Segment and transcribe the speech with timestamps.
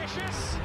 [0.00, 0.56] ambitious,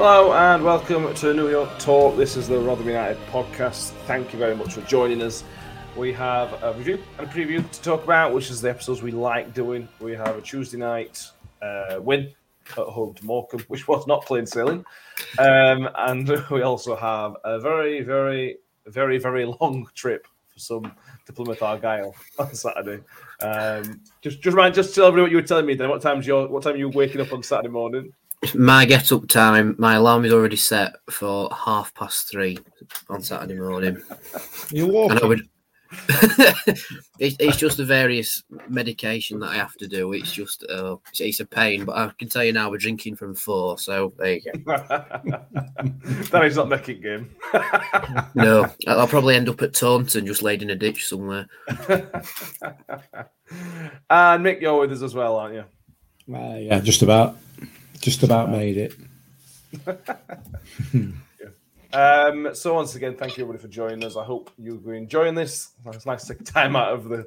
[0.00, 2.16] Hello and welcome to New York Talk.
[2.16, 3.90] This is the Rotherham United podcast.
[4.06, 5.42] Thank you very much for joining us.
[5.96, 9.10] We have a review and a preview to talk about, which is the episodes we
[9.10, 9.88] like doing.
[9.98, 11.28] We have a Tuesday night
[11.62, 12.32] uh, win
[12.70, 14.84] at home to Morecambe, which was not plain sailing.
[15.40, 20.92] Um, and we also have a very, very, very, very long trip for some
[21.26, 23.02] to Plymouth Argyle on Saturday.
[23.42, 25.88] Um, just, just remind, just tell everyone what you were telling me then.
[25.88, 28.12] What time's your, what time are you waking up on Saturday morning?
[28.54, 32.58] My get up time, my alarm is already set for half past three
[33.08, 34.00] on Saturday morning.
[34.70, 35.22] You And walk.
[35.22, 35.48] I would.
[37.18, 40.12] it's, it's just the various medication that I have to do.
[40.12, 43.16] It's just uh, it's, it's a pain, but I can tell you now we're drinking
[43.16, 43.78] from four.
[43.78, 44.76] So there you go.
[44.76, 47.34] that is not making game.
[48.34, 51.46] No, I'll I'll probably end up at Taunton, just laid in a ditch somewhere.
[51.68, 51.94] and
[54.10, 55.64] Mick, you're with us as well, aren't you?
[56.34, 57.36] Uh, yeah, just about.
[57.98, 58.94] Just about made it.
[61.92, 64.16] Um, so once again, thank you everybody for joining us.
[64.16, 65.70] I hope you've been enjoying this.
[65.86, 67.26] It's nice to take time out of the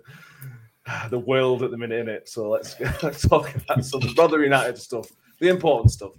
[1.09, 2.29] the world at the minute, innit?
[2.29, 6.11] So let's let's talk about some Rotherham United stuff, the important stuff.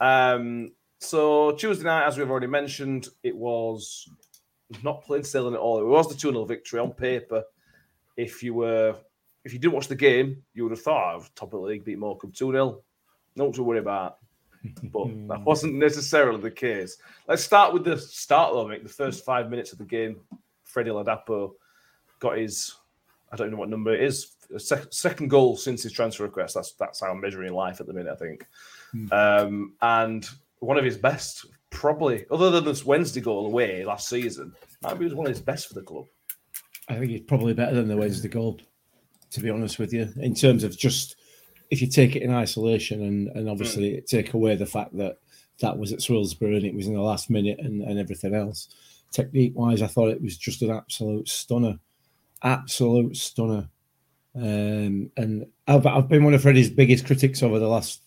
[0.00, 4.08] Um, so Tuesday night, as we've already mentioned, it was
[4.82, 5.80] not plain sailing at all.
[5.80, 7.44] It was the 2 0 victory on paper.
[8.16, 8.96] If you were
[9.44, 11.84] if you didn't watch the game, you would have thought of top of the league
[11.84, 12.82] beat Morecambe 2 0.
[13.36, 14.18] Not to worry about.
[14.84, 16.96] But that wasn't necessarily the case.
[17.28, 18.82] Let's start with the start though, Mick.
[18.82, 20.20] The first five minutes of the game,
[20.62, 21.52] Freddie Ladapo
[22.20, 22.74] got his
[23.34, 24.36] I don't know what number it is.
[24.58, 26.54] Sec- second goal since his transfer request.
[26.54, 28.46] That's that's how I'm measuring life at the minute, I think.
[29.10, 30.28] Um, and
[30.60, 34.52] one of his best, probably other than this Wednesday goal away last season,
[34.82, 36.06] maybe might be one of his best for the club.
[36.88, 38.60] I think it's probably better than the Wednesday goal,
[39.30, 41.16] to be honest with you, in terms of just
[41.70, 45.18] if you take it in isolation and, and obviously take away the fact that
[45.60, 48.68] that was at Swillsbury and it was in the last minute and, and everything else.
[49.10, 51.78] Technique wise, I thought it was just an absolute stunner.
[52.42, 53.68] Absolute stunner.
[54.34, 58.02] Um, and I've, I've been one of Freddie's biggest critics over the last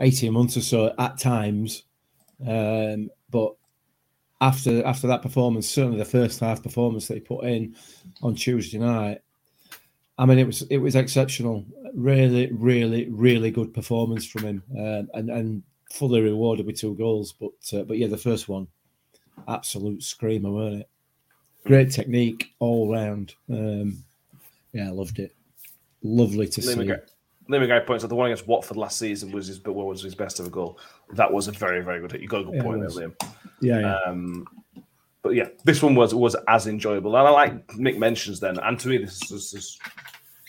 [0.00, 1.82] 18 months or so at times.
[2.46, 3.54] Um, but
[4.40, 7.74] after after that performance, certainly the first half performance that he put in
[8.22, 9.20] on Tuesday night,
[10.18, 11.64] I mean, it was it was exceptional.
[11.94, 15.62] Really, really, really good performance from him, um, and and
[15.92, 17.32] fully rewarded with two goals.
[17.32, 18.66] But uh, but yeah, the first one,
[19.46, 20.88] absolute screamer, weren't it?
[21.64, 23.34] Great technique all round.
[23.50, 24.02] Um,
[24.72, 25.34] yeah, I loved it.
[26.02, 26.74] Lovely to see.
[26.74, 27.00] Liam
[27.48, 30.02] Liam Guy points out the one against Watford last season was his, but what was
[30.02, 30.78] his best ever goal?
[31.14, 32.20] That was a very, very good hit.
[32.20, 32.90] You got a good Yeah, point there.
[32.90, 33.14] Liam.
[33.60, 33.98] Yeah, yeah.
[34.06, 34.46] Um,
[35.22, 38.78] but yeah, this one was was as enjoyable, and I like Mick mentions then, and
[38.80, 39.78] to me this is, this is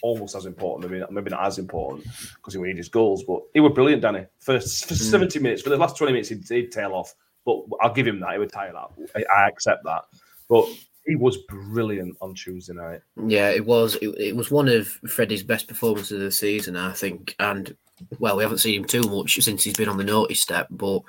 [0.02, 0.90] almost as important.
[0.92, 2.06] I mean, maybe not as important
[2.36, 4.26] because he made his goals, but he was brilliant, Danny.
[4.40, 4.98] First for Mm.
[4.98, 7.14] seventy minutes, for the last twenty minutes, he'd, he'd tail off,
[7.46, 8.34] but I'll give him that.
[8.34, 8.94] He would tire out.
[9.16, 10.04] I, I accept that,
[10.48, 10.66] but
[11.06, 13.02] he was brilliant on Tuesday night.
[13.28, 13.96] Yeah, it was.
[13.96, 17.36] It, it was one of Freddie's best performances of the season, I think.
[17.40, 17.76] And
[18.20, 21.02] well, we haven't seen him too much since he's been on the notice step, but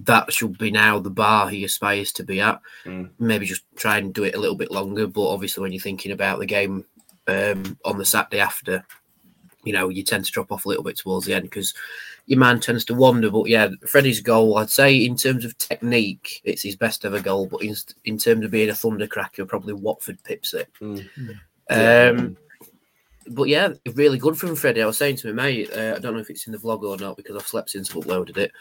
[0.00, 2.60] that should be now the bar he aspires to be at.
[2.84, 3.10] Mm.
[3.18, 5.06] Maybe just try and do it a little bit longer.
[5.06, 6.84] But obviously, when you're thinking about the game
[7.26, 8.84] um, on the Saturday after,
[9.64, 11.74] you know, you tend to drop off a little bit towards the end because
[12.26, 13.30] your man tends to wander.
[13.30, 17.46] But yeah, Freddie's goal, I'd say in terms of technique, it's his best ever goal.
[17.46, 17.74] But in,
[18.04, 20.68] in terms of being a thundercracker, probably Watford pips it.
[20.80, 21.08] Mm.
[21.70, 22.36] Um,
[23.28, 24.82] but yeah, really good from Freddie.
[24.82, 26.82] I was saying to my mate, uh, I don't know if it's in the vlog
[26.82, 28.52] or not because I've slept since I've uploaded it.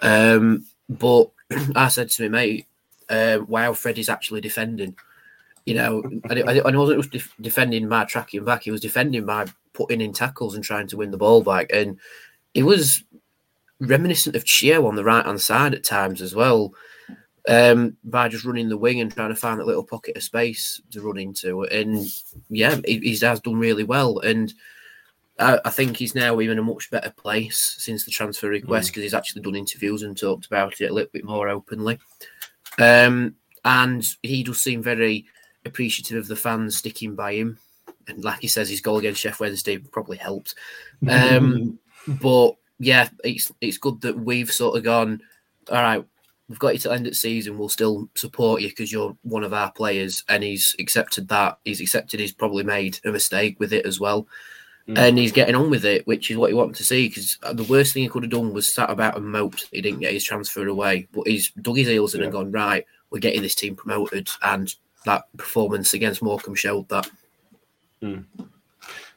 [0.00, 1.30] Um, but
[1.74, 2.66] I said to my mate,
[3.08, 4.96] uh, wow, Freddie's actually defending.
[5.64, 9.46] You know, I, I, I wasn't just defending by tracking back, he was defending by
[9.72, 11.70] putting in tackles and trying to win the ball back.
[11.72, 11.98] And
[12.54, 13.04] it was
[13.80, 16.74] reminiscent of Chio on the right hand side at times as well
[17.48, 20.80] um, by just running the wing and trying to find that little pocket of space
[20.90, 21.64] to run into.
[21.64, 22.06] And
[22.48, 24.18] yeah, he, he has done really well.
[24.20, 24.52] And
[25.38, 28.88] I, I think he's now even in a much better place since the transfer request
[28.88, 31.98] because he's actually done interviews and talked about it a little bit more openly.
[32.78, 33.34] Um,
[33.64, 35.26] and he does seem very
[35.64, 37.58] appreciative of the fans sticking by him.
[38.08, 40.54] And like he says, his goal against Sheff Wednesday probably helped.
[41.08, 45.20] Um, but yeah, it's it's good that we've sort of gone.
[45.68, 46.04] all right,
[46.48, 47.56] we've got you to end the season.
[47.56, 50.22] We'll still support you because you're one of our players.
[50.28, 51.58] And he's accepted that.
[51.64, 54.26] He's accepted he's probably made a mistake with it as well.
[54.88, 54.98] Mm.
[54.98, 57.08] And he's getting on with it, which is what you want to see.
[57.08, 60.00] Because the worst thing he could have done was sat about and moped he didn't
[60.00, 61.08] get his transfer away.
[61.12, 64.28] But he's dug his heels in and gone, right, we're getting this team promoted.
[64.42, 67.08] And that performance against Morecambe showed that.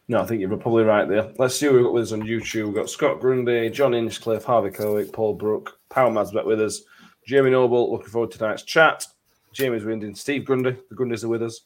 [0.07, 1.31] No, I think you're probably right there.
[1.39, 2.65] Let's see who we've got with us on YouTube.
[2.65, 6.81] We've got Scott Grundy, John Inchcliffe, Harvey Cowick, Paul Brook, Power Mad's with us,
[7.25, 9.05] Jamie Noble, looking forward to tonight's chat.
[9.51, 11.61] Jamie's winding, Steve Grundy, the Grundys are with us.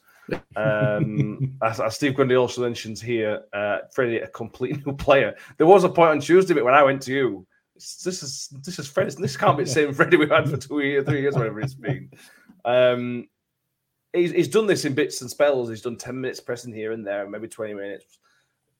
[0.56, 5.34] Um, as, as Steve Grundy also mentions here, uh, Freddie, a complete new player.
[5.58, 7.46] There was a point on Tuesday but when I went to you.
[7.74, 9.14] This is this is Freddie.
[9.14, 11.72] This can't be the same Freddie we've had for two years, three years, whatever it's
[11.72, 12.10] been.
[12.66, 13.26] Um,
[14.12, 15.68] he's, he's done this in bits and spells.
[15.68, 18.18] He's done 10 minutes pressing here and there, maybe 20 minutes.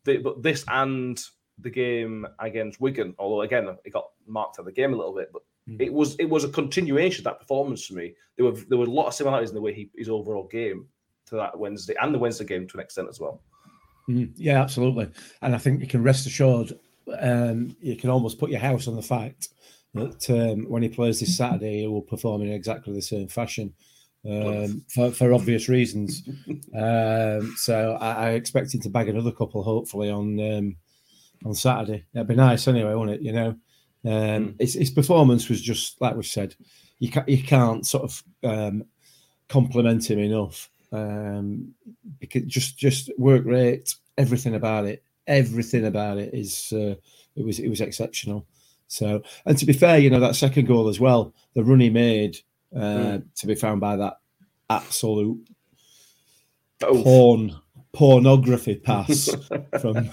[0.05, 1.23] But this and
[1.59, 5.15] the game against Wigan, although again, it got marked out of the game a little
[5.15, 5.81] bit, but Mm.
[5.81, 8.15] it was it was a continuation of that performance for me.
[8.37, 10.87] There were there were a lot of similarities in the way he his overall game
[11.27, 13.43] to that Wednesday and the Wednesday game to an extent as well.
[14.09, 15.11] Mm, yeah, absolutely.
[15.43, 16.73] And I think you can rest assured,
[17.21, 19.51] um, you can almost put your house on the fact
[19.95, 23.75] that um, when he plays this Saturday, he will perform in exactly the same fashion
[24.29, 26.23] um, for, for obvious reasons.
[26.75, 30.77] um, so I, I expect him to bag another couple, hopefully, on um,
[31.45, 32.05] on Saturday.
[32.13, 33.25] That'd be nice anyway, wouldn't it?
[33.25, 33.61] You know, um,
[34.03, 34.61] Mm.
[34.61, 36.55] his, his performance was just like we said.
[36.99, 38.85] You can't you can't sort of um,
[39.49, 40.71] compliment him enough.
[40.93, 41.75] Um,
[42.19, 46.95] because just just work rate, everything about it, everything about it is uh,
[47.37, 48.47] it was it was exceptional.
[48.89, 51.91] So, and to be fair, you know that second goal as well, the run he
[51.91, 52.39] made
[52.75, 54.19] uh, to be found by that
[54.69, 55.39] absolute
[56.83, 57.55] Oh, porn
[57.93, 59.29] pornography pass
[59.81, 60.09] from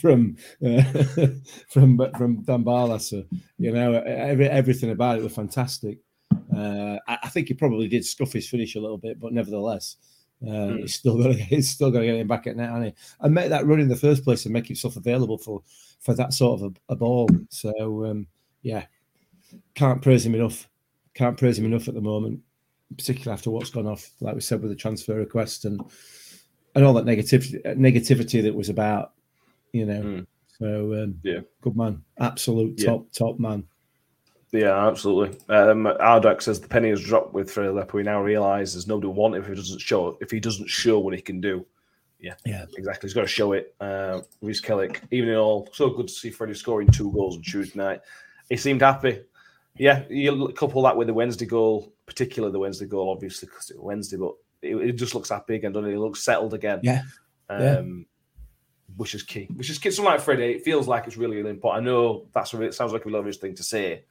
[0.00, 0.36] from
[0.66, 0.82] uh,
[1.68, 3.26] from from Dan Barlaser.
[3.58, 5.98] You know, every, everything about it was fantastic.
[6.54, 9.96] Uh, I, I think he probably did scuff his finish a little bit, but nevertheless,
[10.42, 10.80] uh, Mm.
[10.80, 12.94] he's still going to he's still going to get him back at net, hasn't he?
[13.20, 15.62] And make that run in the first place and make himself available for
[16.00, 17.28] for that sort of a, a ball.
[17.48, 18.26] So um,
[18.62, 18.84] yeah,
[19.74, 20.68] can't praise him enough.
[21.20, 22.40] Can't praise him enough at the moment,
[22.96, 25.78] particularly after what's gone off, like we said with the transfer request and
[26.74, 29.12] and all that negativity negativity that was about,
[29.72, 30.00] you know.
[30.00, 30.26] Mm.
[30.58, 31.40] So um, Yeah.
[31.60, 32.86] good man, absolute Yeah.
[32.86, 33.64] top top man.
[34.50, 35.36] Yeah, absolutely.
[35.54, 37.98] Um, Ardak says the penny has dropped with Freddie Lepo.
[37.98, 41.00] He now realise there's nobody will want if he doesn't show if he doesn't show
[41.00, 41.66] what he can do.
[42.18, 42.64] Yeah, Yeah.
[42.78, 43.08] exactly.
[43.08, 43.74] He's got to show it.
[43.78, 47.42] Uh, Reese Kellick, even in all, so good to see Freddie scoring two goals on
[47.42, 48.00] Tuesday night.
[48.48, 49.20] He seemed happy.
[49.78, 53.78] Yeah, you couple that with the Wednesday goal, particularly the Wednesday goal, obviously because it's
[53.78, 55.92] Wednesday, but it, it just looks happy again, doesn't it?
[55.92, 56.80] He looks settled again.
[56.82, 57.02] Yeah.
[57.48, 57.82] Um, Yeah.
[58.96, 59.46] Which is key.
[59.54, 59.90] Which is key.
[59.92, 61.82] Something like Freddie, it feels like it's really, really important.
[61.82, 64.04] I know that's it sounds like a obvious thing to say,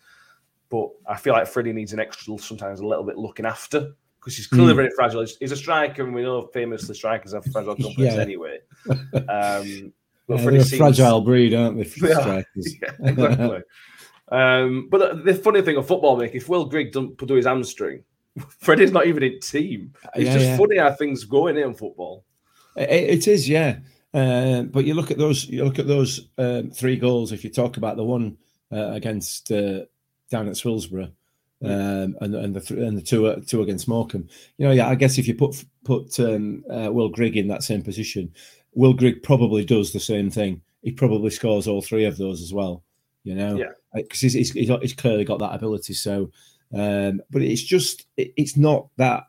[0.69, 4.37] but I feel like Freddie needs an extra, sometimes a little bit looking after because
[4.37, 4.77] he's clearly Mm.
[4.77, 5.25] very fragile.
[5.39, 8.21] He's, a striker, and we know famously strikers have fragile confidence Yeah.
[8.21, 8.59] anyway.
[9.13, 9.93] Um,
[10.27, 11.83] but Yeah, Freddie they're a seems- fragile breed, aren't they?
[11.85, 12.45] Strikers?
[12.81, 13.61] yeah, exactly.
[14.31, 17.45] Um, but the, the funny thing of football, Mick, if Will Grigg doesn't do his
[17.45, 18.03] hamstring,
[18.59, 19.93] Freddie's not even in team.
[20.15, 20.57] It's Yeah, just yeah.
[20.57, 22.23] funny how things go in in football.
[22.75, 23.79] It, it is, yeah.
[24.13, 25.47] Uh, but you look at those.
[25.47, 27.31] You look at those um, three goals.
[27.31, 28.37] If you talk about the one
[28.71, 29.81] uh, against uh,
[30.31, 31.11] down at Swillsborough,
[31.63, 34.27] um, and and the th- and the two uh, two against Morecambe,
[34.57, 34.87] you know, yeah.
[34.87, 38.33] I guess if you put put um, uh, Will Grigg in that same position,
[38.73, 40.61] Will Grigg probably does the same thing.
[40.81, 42.83] He probably scores all three of those as well.
[43.23, 43.71] You know, Yeah.
[43.93, 45.93] Because he's, he's, he's he's clearly got that ability.
[45.93, 46.31] So,
[46.73, 49.25] um, but it's just it, it's not that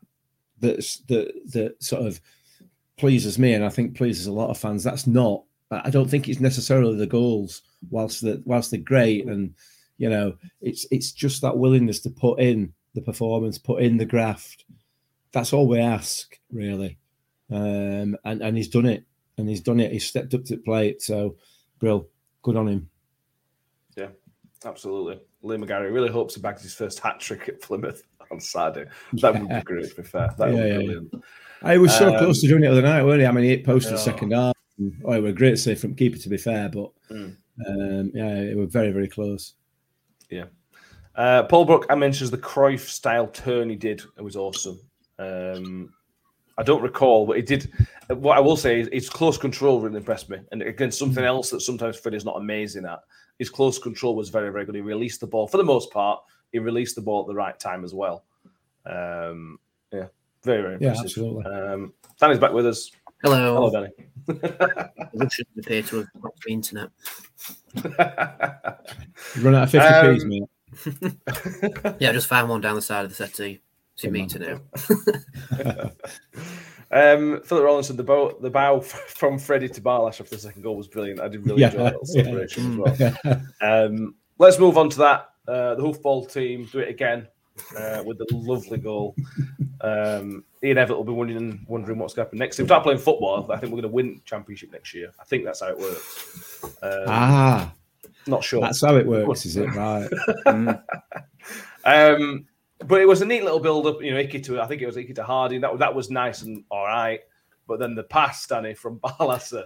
[0.61, 2.21] that's that that sort of
[2.99, 4.85] pleases me, and I think pleases a lot of fans.
[4.85, 5.45] That's not.
[5.71, 9.55] I don't think it's necessarily the goals, whilst the whilst they're great, and
[9.99, 14.05] you know, it's it's just that willingness to put in the performance, put in the
[14.05, 14.64] graft.
[15.33, 16.99] That's all we ask, really,
[17.50, 19.05] um, and and he's done it,
[19.38, 19.93] and he's done it.
[19.93, 21.00] He's stepped up to the plate.
[21.02, 21.37] So,
[21.79, 22.09] Brill,
[22.43, 22.90] good on him.
[24.64, 25.21] Absolutely.
[25.43, 28.90] Lee McGarry really hopes he bags his first hat trick at Plymouth on Saturday.
[29.14, 30.35] That would be great, to be fair.
[30.38, 31.25] That would Yeah, be yeah, brilliant.
[31.62, 33.26] I was so Um, close to doing it the other night, weren't he?
[33.26, 34.05] I mean, he hit post in the Yeah.
[34.05, 34.55] second half.
[35.05, 37.37] Oh, it was a great save from keeper, to be fair, but Mm.
[37.67, 39.55] um, yeah, it was very, very close.
[40.31, 40.47] Yeah.
[41.14, 44.02] Uh, Paul Brook, I mentioned the Cruyff style turn he did.
[44.17, 44.81] It was awesome.
[45.19, 45.93] Um,
[46.59, 47.73] I don't recall, but he did.
[48.09, 50.38] What I will say is his close control really impressed me.
[50.52, 53.00] And again, something else that sometimes Freddie's not amazing at.
[53.38, 54.75] His close control was very, very good.
[54.75, 56.21] He released the ball for the most part.
[56.52, 58.25] He released the ball at the right time as well.
[58.85, 59.59] Um,
[59.92, 60.07] yeah,
[60.42, 60.97] very, very impressive.
[60.97, 61.45] Yeah, absolutely.
[61.47, 62.90] Um, Danny's back with us.
[63.23, 63.54] Hello.
[63.54, 63.92] Hello, Danny.
[64.40, 66.90] The Russians appear to have blocked the internet.
[69.40, 70.45] Run out of 50 Um, P's, mate.
[71.99, 73.61] Yeah, I just found one down the side of the settee.
[74.02, 74.61] It's in Good me to
[75.59, 75.90] now.
[76.92, 80.62] Um, Philip Rollins said the bow, the bow from Freddie to Barlash after the second
[80.62, 81.21] goal was brilliant.
[81.21, 82.23] I did really Yeah, enjoy that yeah.
[82.25, 83.42] celebration as well.
[83.61, 85.30] Um, let's move on to that.
[85.47, 87.28] Uh, the hoofball team do it again
[87.78, 89.14] uh, with the lovely goal.
[89.83, 92.59] Um, Ian Everett will be wondering, wondering what's going to happen next.
[92.59, 95.12] If we start playing football, I think we're going to win championship next year.
[95.21, 96.64] I think that's how it works.
[96.83, 97.73] Um, Ah,
[98.26, 98.62] not sure.
[98.62, 99.73] that's how it works, is it?
[99.76, 100.09] Right.
[101.85, 102.47] Um,
[102.87, 104.87] but it was a neat little build up, you know, Icky to I think it
[104.87, 105.59] was Icky to Hardy.
[105.59, 107.21] That that was nice and all right.
[107.67, 109.65] But then the pass, Danny, from Barlaser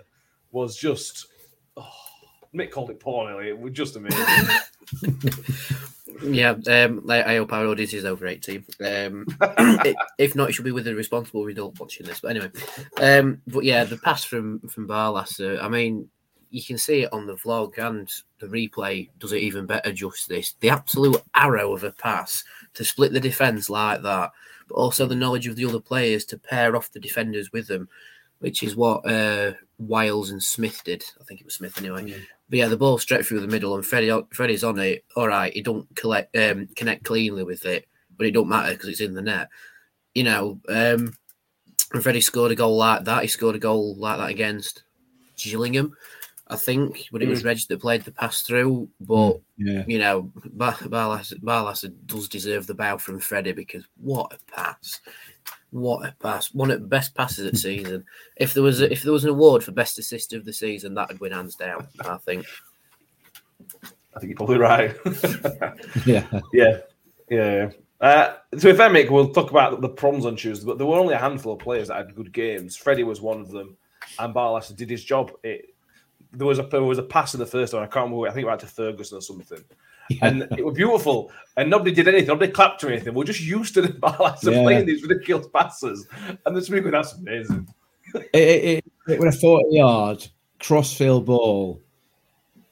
[0.53, 1.29] was just
[1.77, 1.89] oh,
[2.55, 3.49] Mick called it poorly.
[3.49, 4.47] It was just amazing.
[6.23, 8.65] Yeah, um, I hope our audience is over 18.
[8.85, 9.27] Um,
[10.19, 12.21] if not, it should be with a responsible adult watching this.
[12.21, 12.51] But anyway,
[12.99, 16.09] um, but yeah, the pass from from Barlaser, I mean,
[16.55, 18.09] you can see it on the vlog and
[18.39, 20.55] the replay does it even better justice.
[20.61, 22.45] The absolute arrow of a pass
[22.75, 24.31] to split the defence like that,
[24.69, 27.89] but also the knowledge of the other players to pair off the defenders with them,
[28.39, 31.05] which is what uh, Wiles and Smith did.
[31.21, 32.15] I think it was Smith anyway.
[32.49, 35.05] But yeah, the ball straight through the middle, and Freddie, Freddie's on it.
[35.17, 38.91] All right, he don't collect, um, connect cleanly with it, but it don't matter because
[38.91, 39.49] it's in the net.
[40.15, 41.15] You know, um,
[41.93, 43.23] and Freddie scored a goal like that.
[43.23, 44.85] He scored a goal like that against
[45.37, 45.97] Gillingham,
[46.49, 48.89] I think, but it was Reg that played the pass through.
[49.01, 49.85] But Yeah.
[49.87, 55.01] you know, Bar- Barlas, Barlas does deserve the bow from Freddie because what a pass!
[55.71, 56.53] What a pass!
[56.53, 58.05] One of the best passes of the season.
[58.37, 60.93] If there was a, if there was an award for best assist of the season,
[60.95, 61.89] that would win hands down.
[62.01, 62.45] I think.
[64.15, 64.95] I think you're probably right.
[66.07, 66.41] Yeah.
[66.53, 66.81] yeah,
[67.31, 67.71] yeah.
[68.01, 71.15] Uh, so if Emick, we'll talk about the problems on Tuesday, but there were only
[71.15, 72.77] a handful of players that had good games.
[72.77, 73.77] Freddie was one of them,
[74.19, 75.33] and Barlaser did his job.
[75.43, 75.74] It,
[76.37, 77.83] there was a there was a pass in the first one.
[77.83, 78.29] I can't remember.
[78.29, 79.59] I think it went to Ferguson or something.
[80.21, 81.31] and it was beautiful.
[81.57, 82.29] And nobody did anything.
[82.29, 83.15] Nobody clapped or anything.
[83.15, 84.63] We're just used to the Barlaser Yeah.
[84.63, 86.07] playing these ridiculous passes,
[86.45, 87.69] and the speaker that's amazing.
[88.15, 90.29] It, it, it, it was a 40 yard
[90.61, 91.81] crossfield ball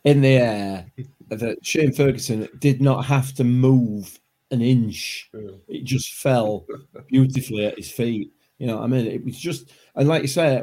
[0.04, 0.86] in the air
[1.30, 4.20] that Shane Ferguson did not have to move
[4.52, 5.30] an inch.
[5.68, 6.64] It just fell
[7.08, 8.30] beautifully at his feet.
[8.58, 9.06] You know what I mean?
[9.06, 10.62] It was just, and like you say,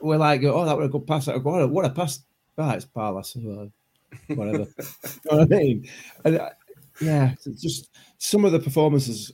[0.00, 1.26] we're like, oh, that was a good pass.
[1.26, 2.20] What a, what a pass.
[2.60, 3.36] Right, it's.
[3.36, 3.72] Well,
[4.28, 4.66] whatever.
[4.78, 5.88] you know what I mean?
[6.26, 6.50] And, uh,
[7.00, 7.88] yeah, just
[8.18, 9.32] some of the performances,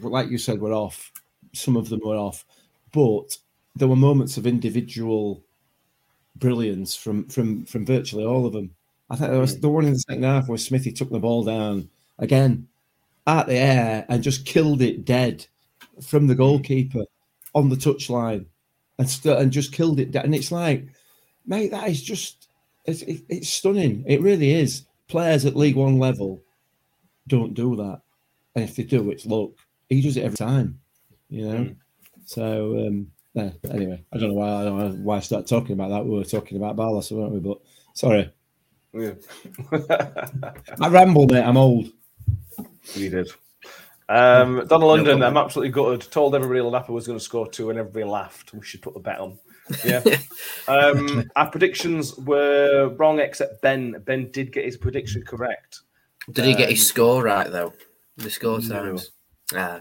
[0.00, 1.12] like you said, were off.
[1.52, 2.46] Some of them were off,
[2.92, 3.36] but
[3.76, 5.44] there were moments of individual
[6.36, 8.70] brilliance from from from virtually all of them.
[9.10, 11.44] I think there was the one in the second half where Smithy took the ball
[11.44, 12.68] down again
[13.26, 15.46] at the air and just killed it dead
[16.00, 17.04] from the goalkeeper
[17.54, 18.46] on the touchline
[18.98, 20.24] and st- and just killed it dead.
[20.24, 20.86] And it's like,
[21.46, 22.48] mate, that is just
[22.84, 24.04] it's it, it's stunning.
[24.06, 24.86] It really is.
[25.08, 26.42] Players at League One level
[27.28, 28.00] don't do that,
[28.54, 29.50] and if they do, it's luck.
[29.88, 30.80] He does it every time,
[31.28, 31.74] you know.
[32.24, 35.72] So um, yeah, anyway, I don't know why I don't know why I started talking
[35.72, 36.04] about that.
[36.04, 37.40] We were talking about Ballas, weren't we?
[37.40, 37.58] But
[37.94, 38.32] sorry,
[38.92, 39.12] Yeah,
[40.80, 41.44] I ramble, mate.
[41.44, 41.88] I'm old.
[42.94, 43.30] you did.
[44.08, 45.22] Um, Donald London, problem.
[45.22, 46.10] I'm absolutely gutted.
[46.10, 48.52] Told everybody Lapa was going to score two, and everybody laughed.
[48.52, 49.38] We should put the bet on.
[49.84, 50.02] Yeah.
[50.68, 53.96] um, our predictions were wrong, except Ben.
[54.04, 55.80] Ben did get his prediction correct.
[56.30, 57.72] Did he get his Um, score right though?
[58.16, 58.68] The score no.
[58.68, 59.10] times.
[59.54, 59.80] Ah,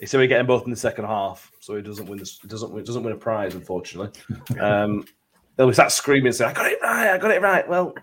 [0.00, 2.18] He said we get them both in the second half, so he doesn't win.
[2.18, 4.10] This, doesn't win, doesn't win a prize, unfortunately.
[4.60, 5.04] Um,
[5.56, 7.14] they'll be sat screaming, saying, "I got it right!
[7.14, 7.94] I got it right!" Well,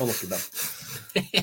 [0.00, 0.40] unlucky then.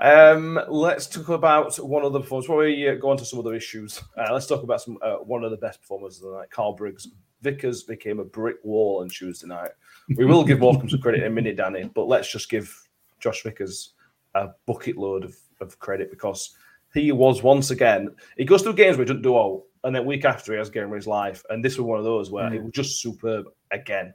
[0.00, 2.44] um, let's talk about one of the performers.
[2.44, 5.16] Before we uh, go on to some other issues, uh, let's talk about some uh,
[5.16, 7.08] one of the best performers of the night, Carl Briggs.
[7.42, 9.70] Vickers became a brick wall on Tuesday night.
[10.16, 12.74] We will give Morecambe some credit in a minute, Danny, but let's just give
[13.18, 13.94] Josh Vickers
[14.34, 16.54] a bucket load of, of credit because
[16.92, 18.10] he was once again.
[18.36, 20.68] He goes through games where he doesn't do all, and then week after he has
[20.68, 23.00] a game of his life, and this was one of those where he was just
[23.00, 24.12] superb again.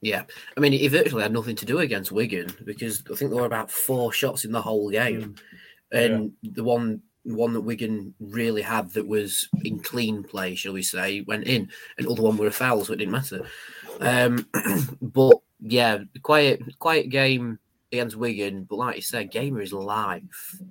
[0.00, 0.24] Yeah.
[0.56, 3.46] I mean, he virtually had nothing to do against Wigan because I think there were
[3.46, 5.36] about four shots in the whole game,
[5.92, 10.82] and the one one that Wigan really had that was in clean play, shall we
[10.82, 13.44] say, went in, and all the other one were a foul, so it didn't matter.
[14.00, 14.46] Um,
[15.02, 17.58] but yeah, quiet quiet game
[17.92, 20.22] against Wigan, but like you said, Gamer is live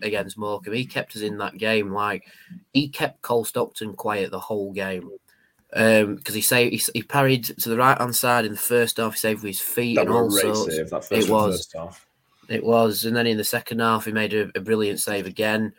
[0.02, 0.74] against Morecambe.
[0.74, 1.92] He kept us in that game.
[1.92, 2.26] Like
[2.74, 5.10] he kept Cole Stockton quiet the whole game.
[5.76, 8.96] Um, because he saved, he, he parried to the right hand side in the first
[8.96, 9.14] half.
[9.14, 10.74] He saved with his feet That and all sorts.
[10.74, 11.68] save, that first it was.
[11.76, 12.08] half.
[12.48, 15.74] It was, and then in the second half, he made a, a brilliant save again,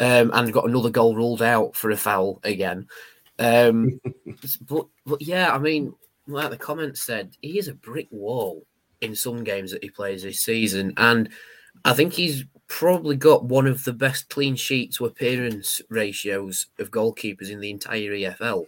[0.00, 2.88] um, and got another goal ruled out for a foul again.
[3.38, 4.00] Um,
[4.62, 5.94] but but yeah, I mean,
[6.26, 8.66] like the comments said, he is a brick wall.
[9.00, 11.28] in some games that he plays this season, and
[11.84, 16.90] I think he's probably got one of the best clean sheet to appearance ratios of
[16.90, 18.66] goalkeepers in the entire EFL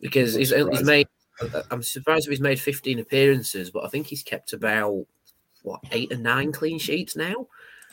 [0.00, 1.08] because he's, he's made.
[1.70, 5.06] I'm surprised if he's made 15 appearances, but I think he's kept about
[5.62, 7.46] what eight or nine clean sheets now.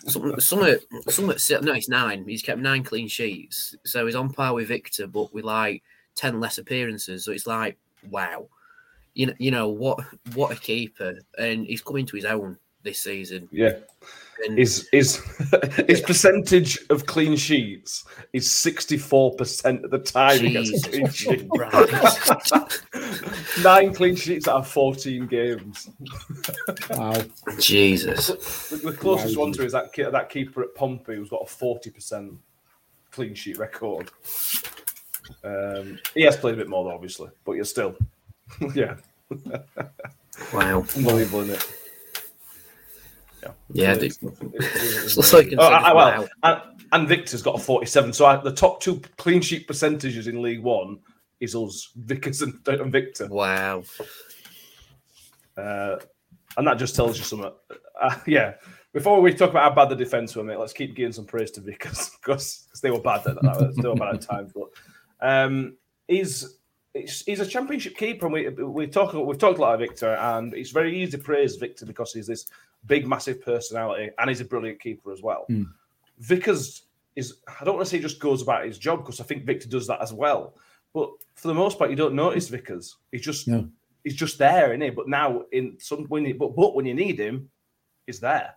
[0.05, 2.25] Some, some, at, some at, no, it's nine.
[2.27, 5.83] He's kept nine clean sheets, so he's on par with Victor, but with like
[6.15, 7.25] ten less appearances.
[7.25, 7.77] So it's like,
[8.09, 8.47] wow,
[9.13, 9.99] you know, you know what,
[10.33, 13.47] what a keeper, and he's coming to his own this season.
[13.51, 13.73] Yeah,
[14.45, 15.21] And his his
[15.87, 20.89] his percentage of clean sheets is sixty four percent of the time he gets a
[20.89, 21.47] clean sheet.
[23.63, 25.89] Nine clean sheets out of fourteen games.
[26.89, 27.15] Wow.
[27.59, 28.27] Jesus.
[28.69, 31.47] The, the closest one to is that ki- that keeper at Pompey who's got a
[31.47, 32.33] forty percent
[33.11, 34.09] clean sheet record.
[35.43, 37.95] Um, he has played a bit more, though, obviously, but you're still,
[38.73, 38.95] yeah,
[40.53, 40.85] Wow.
[40.95, 41.67] unbelievable, isn't it?
[43.73, 44.33] Yeah, It's- dude.
[44.55, 46.27] it's- Looks like Oh, I- I- well, wow.
[46.43, 48.13] and, and Victor's got a 47.
[48.13, 50.99] So I, the top two clean sheet percentages in League One
[51.39, 53.27] is us, Vickers and, and Victor.
[53.27, 53.83] Wow.
[55.57, 55.97] Uh,
[56.57, 57.51] and that just tells you something.
[57.99, 58.55] Uh, yeah.
[58.93, 61.51] Before we talk about how bad the defence were, mate, let's keep giving some praise
[61.51, 63.73] to Vickers because they were bad at that.
[63.81, 64.51] They were bad at times.
[64.53, 64.69] But
[65.21, 65.77] um,
[66.07, 66.57] he's
[66.95, 70.15] he's he's a championship keeper, and we we talk we've talked a lot of Victor,
[70.15, 72.47] and it's very easy to praise Victor because he's this
[72.85, 75.45] big, massive personality, and he's a brilliant keeper as well.
[75.49, 75.67] Mm.
[76.19, 76.83] Vickers
[77.15, 79.67] is I don't want to say just goes about his job because I think Victor
[79.67, 80.55] does that as well.
[80.93, 82.97] But for the most part, you don't notice Vickers.
[83.11, 83.67] He's just No.
[84.03, 84.89] he's just there, isn't he?
[84.89, 87.49] But now in some when you, but but when you need him,
[88.05, 88.55] he's there.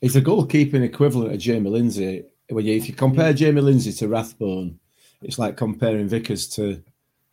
[0.00, 2.24] It's a goalkeeping equivalent of Jamie Lindsay.
[2.48, 4.78] When you, if you compare Jamie Lindsay to Rathbone,
[5.22, 6.82] it's like comparing Vickers to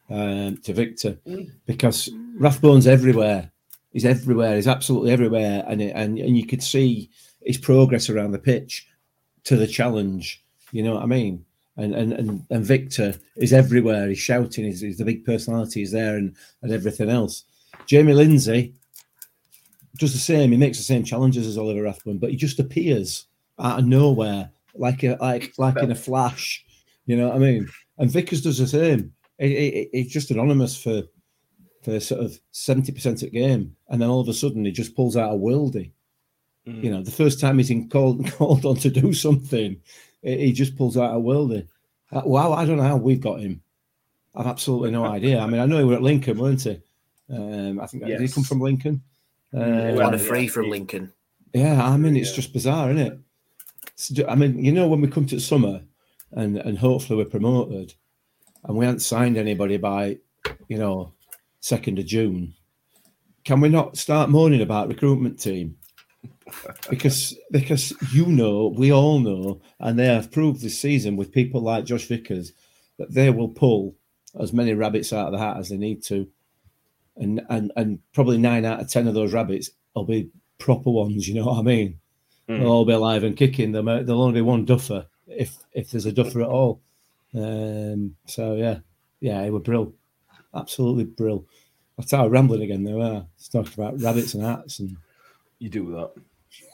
[0.10, 1.52] um, to Victor Mm.
[1.66, 3.52] because Rathbone's everywhere.
[3.92, 4.56] He's everywhere.
[4.56, 7.10] He's absolutely everywhere, and it, and and you could see
[7.44, 8.88] his progress around the pitch
[9.46, 10.44] to the challenge.
[10.72, 11.46] You know what I mean?
[11.78, 14.08] And and and, and Victor is everywhere.
[14.08, 14.66] He's shouting.
[14.66, 15.80] He's, he's the big personality.
[15.80, 17.46] He's there, and and everything else.
[17.88, 18.74] Jamie Lindsay
[19.98, 20.52] does the same.
[20.52, 23.26] He makes the same challenges as Oliver Rathbone, but he just appears
[23.60, 26.64] out of nowhere, like a like like in a flash.
[27.06, 27.68] You know what I mean?
[27.98, 29.14] And Vickers does the same.
[29.40, 31.04] He, he, he's just anonymous for
[31.82, 34.72] for sort of seventy percent of the game, and then all of a sudden he
[34.72, 35.92] just pulls out a worldie.
[36.68, 36.84] Mm.
[36.84, 39.80] You know, the first time he's in called called on to do something,
[40.22, 41.68] he he just pulls out a worldie.
[42.12, 43.62] Uh, Wow, I don't know how we've got him.
[44.36, 45.40] I've absolutely no idea.
[45.40, 46.80] I mean, I know he were at Lincoln, weren't he?
[47.32, 49.02] Um, I think did he come from Lincoln?
[49.54, 51.12] Yeah, Um, well, a free from Lincoln.
[51.54, 52.36] yeah, I mean, it's Yeah.
[52.36, 53.20] just bizarre, isn't it?
[53.94, 55.82] It's I mean, you know, when we come to summer
[56.32, 57.94] and and hopefully we're promoted
[58.64, 60.18] and we haven't signed anybody by,
[60.68, 61.14] you know,
[61.60, 62.54] second of June,
[63.44, 65.76] can we not start moaning about recruitment team?
[66.90, 71.62] Because because you know, we all know, and they have proved this season with people
[71.62, 72.54] like Josh Vickers
[72.98, 73.96] that they will pull
[74.40, 76.28] as many rabbits out of the hat as they need to.
[77.18, 81.28] And and and probably nine out of ten of those rabbits will be proper ones,
[81.28, 82.00] you know what I mean?
[82.48, 82.60] Mm.
[82.60, 83.72] They'll all be alive and kicking.
[83.72, 86.82] There may- There'll only be one duffer if if there's a duffer at all.
[87.36, 88.80] Um, so yeah,
[89.22, 89.94] yeah, it was brill,
[90.56, 91.46] absolutely brill.
[92.00, 93.02] I started rambling again though.
[93.02, 94.96] Uh, talking about rabbits and hats and
[95.60, 96.12] You do that.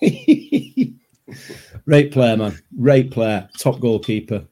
[1.86, 4.46] great player, man, great player, top goalkeeper.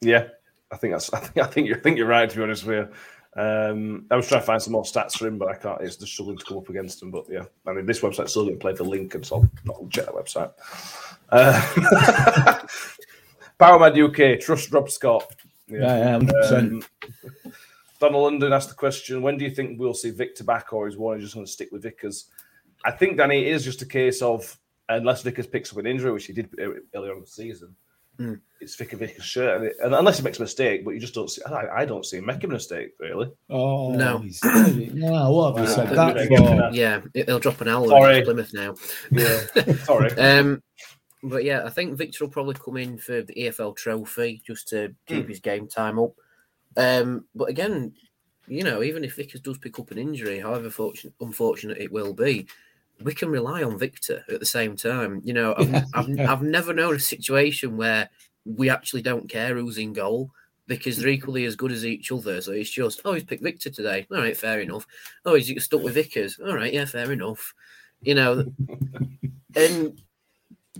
[0.00, 0.28] Yeah,
[0.70, 1.12] I think that's.
[1.12, 1.38] I think.
[1.46, 1.78] I think you're.
[1.78, 2.28] I think you're right.
[2.28, 5.26] To be honest with you, um, I was trying to find some more stats for
[5.26, 5.80] him, but I can't.
[5.80, 7.10] It's just struggling to come up against him.
[7.10, 9.90] But yeah, I mean, this website's still going to play for Lincoln, so I'll not
[9.90, 10.52] check that website.
[11.30, 12.62] Uh,
[13.60, 15.34] Powerman UK, trust Rob Scott.
[15.68, 16.72] Yeah, yeah, hundred percent.
[16.72, 17.52] Um,
[18.00, 20.96] Donald London asked the question: When do you think we'll see Victor back, or is
[20.96, 22.26] Warne just going to stick with Vickers?
[22.84, 24.56] I think Danny it is just a case of
[24.88, 26.48] unless Vickers picks up an injury, which he did
[26.94, 27.74] earlier on the season,
[28.20, 28.40] Mm.
[28.62, 31.12] it's Vicker Vickers' shirt, and, it, and unless he makes a mistake, but you just
[31.12, 31.42] don't see.
[31.44, 33.30] I, I don't see him making a mistake really.
[33.50, 34.18] Oh No.
[34.20, 36.12] he's- no, what have you said Wow.
[36.14, 36.38] that Yeah.
[36.70, 36.74] for?
[36.74, 38.22] Yeah, it- they'll drop an hour Sorry.
[38.22, 38.74] Plymouth now.
[39.10, 39.40] Yeah,
[39.84, 40.12] sorry.
[40.18, 40.62] Um,
[41.22, 44.94] but yeah, I think Victor will probably come in for the EFL trophy just to
[45.06, 45.28] keep Hmm.
[45.30, 46.12] his game time up.
[46.76, 47.94] Um, but again,
[48.46, 52.12] you know, even if Vickers does pick up an injury, however fortunate, unfortunate it will
[52.14, 52.46] be,
[53.02, 55.20] we can rely on Victor at the same time.
[55.24, 56.32] You know, I've, I've, Yeah.
[56.32, 58.08] I've never known a situation where
[58.44, 60.30] we actually don't care who's in goal
[60.68, 62.40] because they're equally as good as each other.
[62.40, 64.06] So it's just, oh, he's picked Victor today.
[64.10, 64.86] All right, fair enough.
[65.24, 66.38] Oh, he's stuck with Vickers.
[66.38, 67.52] All right, yeah, fair enough.
[68.02, 68.44] You know,
[69.56, 70.00] and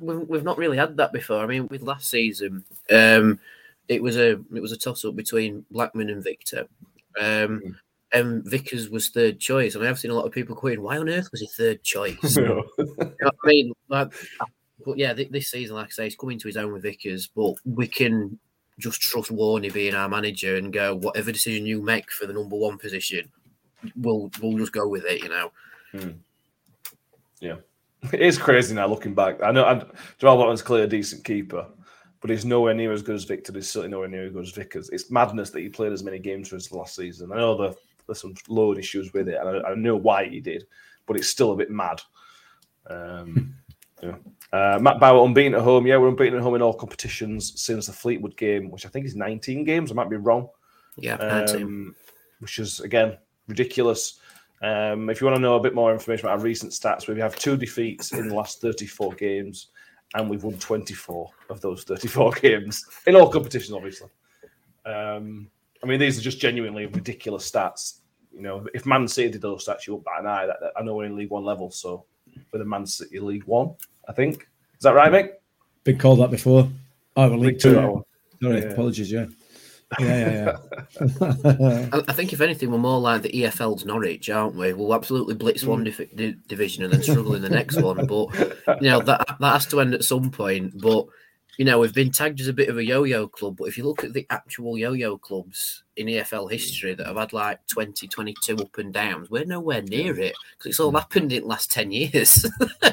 [0.00, 1.42] we've, we've not really had that before.
[1.42, 3.38] I mean, with last season, um,
[3.88, 6.66] it was a it was a toss up between Blackman and Victor.
[7.20, 7.76] Um,
[8.14, 10.82] um, Vickers was third choice, I and I have seen a lot of people going,
[10.82, 14.12] "Why on earth was he third choice?" you know I mean, like,
[14.84, 17.26] but yeah, th- this season, like I say, he's coming to his own with Vickers,
[17.26, 18.38] but we can
[18.78, 22.56] just trust Warney being our manager and go whatever decision you make for the number
[22.56, 23.30] one position,
[23.96, 25.22] we'll we'll just go with it.
[25.22, 25.50] You know,
[28.12, 29.42] It is crazy now looking back.
[29.42, 29.84] I know I,
[30.18, 31.66] Joel Botman's clearly a decent keeper,
[32.20, 33.52] but he's nowhere near as good as Victor.
[33.52, 34.90] He's certainly nowhere near as good as Vickers.
[34.90, 37.32] It's madness that he played as many games for us last season.
[37.32, 40.40] I know the, there's some load issues with it, and I, I know why he
[40.40, 40.66] did,
[41.06, 42.00] but it's still a bit mad.
[42.88, 43.54] Um,
[44.02, 44.16] yeah.
[44.52, 45.86] Uh, Matt Bauer unbeaten at home.
[45.86, 49.06] Yeah, we're unbeaten at home in all competitions since the Fleetwood game, which I think
[49.06, 49.90] is 19 games.
[49.90, 50.48] I might be wrong
[50.96, 51.94] yeah, um,
[52.40, 53.16] which is again
[53.48, 54.18] ridiculous.
[54.62, 57.20] Um, if you want to know a bit more information about our recent stats, we
[57.20, 59.68] have two defeats in the last 34 games,
[60.14, 64.08] and we've won 24 of those 34 games in all competitions, obviously.
[64.84, 65.50] Um,
[65.82, 68.00] I mean, these are just genuinely ridiculous stats.
[68.32, 70.46] You know, if Man City did those stats, you wouldn't bat an eye.
[70.46, 72.04] That, that- I know we're in League One level, so
[72.52, 73.74] with the Man City League One,
[74.08, 74.42] I think.
[74.78, 75.32] Is that right, Mick?
[75.84, 76.68] Been called that before.
[77.16, 78.04] Oh, well, League Two, that Two.
[78.42, 78.64] Sorry, Yeah.
[78.66, 79.10] apologies.
[79.12, 79.26] Yeah,
[80.00, 80.56] yeah, yeah.
[81.00, 81.88] yeah.
[81.92, 84.72] I I think if anything, we're more like the EFL's Norwich, aren't we?
[84.72, 85.96] We'll absolutely blitz one mm.
[85.96, 88.04] div- di- division and then struggle in the next one.
[88.06, 88.34] But
[88.80, 90.80] you know that that has to end at some point.
[90.80, 91.06] But
[91.56, 93.56] you know we've been tagged as a bit of a yo-yo club.
[93.58, 97.32] But if you look at the actual yo-yo clubs in EFL history that have had
[97.32, 100.98] like 20, 22 up and downs, we're nowhere near it because it's all mm.
[100.98, 102.44] happened in the last ten years.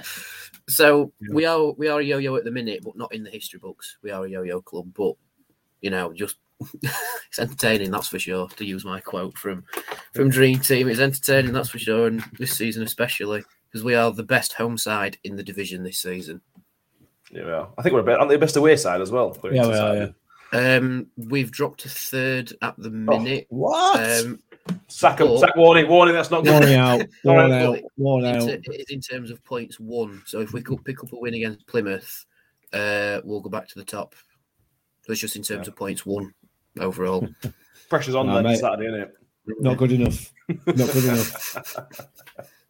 [0.69, 3.59] so we are we are a yo-yo at the minute, but not in the history
[3.59, 3.97] books.
[4.03, 5.15] We are a yo-yo club, but
[5.83, 6.37] you know just
[6.81, 8.47] it's entertaining, that's for sure.
[8.47, 9.63] To use my quote from
[10.13, 14.11] from Dream Team, it's entertaining, that's for sure, and this season especially because we are
[14.11, 16.41] the best home side in the division this season.
[17.31, 17.69] Yeah, we are.
[17.77, 19.37] I think we're a bit, aren't they the best away side as well?
[19.43, 20.13] We're Yeah, into we are, side.
[20.53, 20.75] yeah.
[20.77, 23.47] Um, we've dropped to third at the minute.
[23.49, 23.99] What?
[24.25, 24.39] Um,
[24.87, 26.13] Sack him, But- sack warning, warning.
[26.13, 26.51] That's not good.
[26.63, 28.47] worn out, All right, worn out, but worn in, out.
[28.49, 30.21] it is in terms of points won.
[30.25, 32.25] So if we could pick up a win against Plymouth,
[32.71, 34.15] uh, we'll go back to the top.
[35.03, 36.33] So it's just in terms of points won
[36.79, 37.27] overall.
[37.89, 38.59] Pressure's on Nah, then mate.
[38.59, 39.15] Saturday, isn't it?
[39.59, 40.31] Not good enough.
[40.65, 41.57] Not good enough.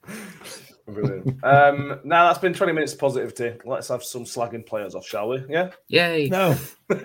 [0.87, 1.41] Brilliant.
[1.45, 3.57] um, now that's been 20 minutes of positivity.
[3.63, 5.41] Let's have some slagging players off, shall we?
[5.47, 5.69] Yeah.
[5.87, 6.27] Yay!
[6.29, 6.57] No.
[6.89, 6.99] we'll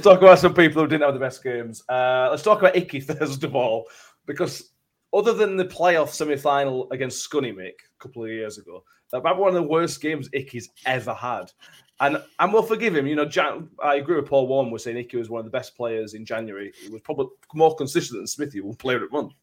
[0.00, 1.84] talk about some people who didn't have the best games.
[1.88, 3.86] Uh, let's talk about Icky first of all,
[4.26, 4.70] because
[5.14, 9.34] other than the playoff semi-final against Scunny Mick a couple of years ago, that might
[9.34, 11.52] be one of the worst games Icky's ever had.
[12.00, 13.06] And and we'll forgive him.
[13.06, 15.50] You know, Jan, I agree with Paul Warne was saying Icky was one of the
[15.50, 16.72] best players in January.
[16.82, 19.34] He was probably more consistent than Smithy, one player at month.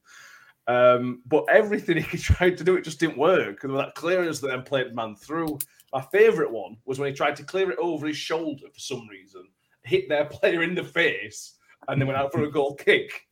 [0.67, 3.62] Um, but everything he tried to do, it just didn't work.
[3.62, 5.60] Because that clearance that then played man through.
[5.93, 9.07] My favourite one was when he tried to clear it over his shoulder for some
[9.07, 9.47] reason,
[9.84, 11.55] hit their player in the face,
[11.88, 13.27] and then went out for a goal kick.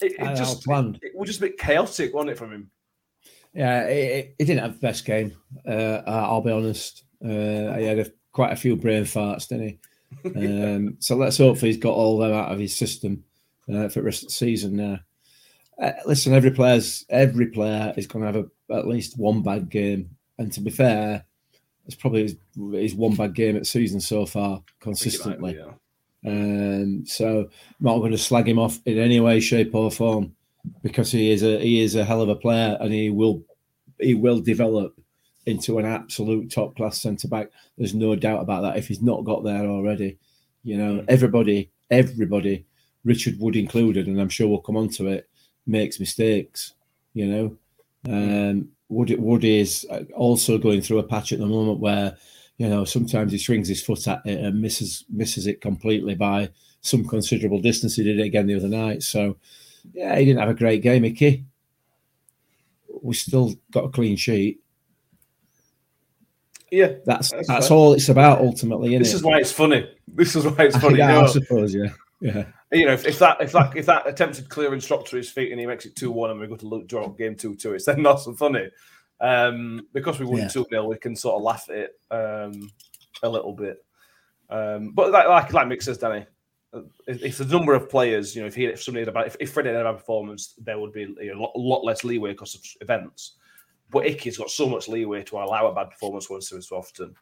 [0.00, 0.98] It, it Uh, just planned.
[1.02, 2.70] it was just a bit chaotic, wasn't it, from him?
[3.54, 5.34] Yeah, he, he didn't have the best game.
[5.66, 7.04] Uh, I'll be honest.
[7.24, 9.78] Uh, he had a, quite a few brain farts, didn't he?
[10.24, 13.24] Um, so let's hope he's got all them out of his system
[13.70, 14.76] uh, for the rest of the season.
[14.76, 15.00] Now,
[15.82, 19.68] uh, listen, every player's every player is going to have a, at least one bad
[19.68, 20.08] game,
[20.38, 21.24] and to be fair,
[21.84, 22.36] it's probably his,
[22.72, 25.56] his one bad game at season so far consistently.
[25.58, 25.72] Yeah.
[26.26, 27.50] Um, so I'm
[27.80, 30.34] not going to slag him off in any way, shape, or form
[30.82, 33.42] because he is a he is a hell of a player and he will
[33.98, 34.98] he will develop
[35.46, 37.50] into an absolute top class centre back.
[37.76, 38.76] There's no doubt about that.
[38.76, 40.18] If he's not got there already,
[40.62, 42.66] you know, everybody, everybody,
[43.04, 45.28] Richard Wood included, and I'm sure we'll come on to it,
[45.66, 46.74] makes mistakes.
[47.14, 47.56] You know,
[48.12, 52.16] um, Wood Wood is also going through a patch at the moment where
[52.58, 56.50] you know sometimes he swings his foot at it and misses misses it completely by
[56.80, 57.96] some considerable distance.
[57.96, 59.02] He did it again the other night.
[59.02, 59.36] So
[59.92, 61.44] yeah, he didn't have a great game, Icky.
[63.02, 64.60] We still got a clean sheet.
[66.70, 66.94] Yeah.
[67.06, 69.16] That's That's that's, all it's about ultimately, isn't This it?
[69.16, 69.90] is why it's funny.
[70.06, 70.98] This is why it's funny.
[70.98, 71.88] yeah, you I suppose, yeah.
[72.20, 72.44] Yeah.
[72.72, 75.52] you know, if, if that if that if that attempted clearance dropped to his feet
[75.52, 77.74] and he makes it two one and we go to look, draw game two two,
[77.74, 78.68] it's then not so funny.
[79.20, 80.48] Um, because we won Yeah.
[80.48, 82.70] two 0 we can sort of laugh at it um,
[83.22, 83.84] a little bit.
[84.50, 86.24] Um, but like like like Mick says, Danny,
[86.72, 89.12] uh, if, if the number of players, you know, if he if somebody had a
[89.12, 91.52] bad, if, if Freddie had a bad performance, there would be you know, a, lot,
[91.54, 93.34] a lot less leeway because of events.
[93.90, 97.14] But Icky's got so much leeway to allow a bad performance once every so often.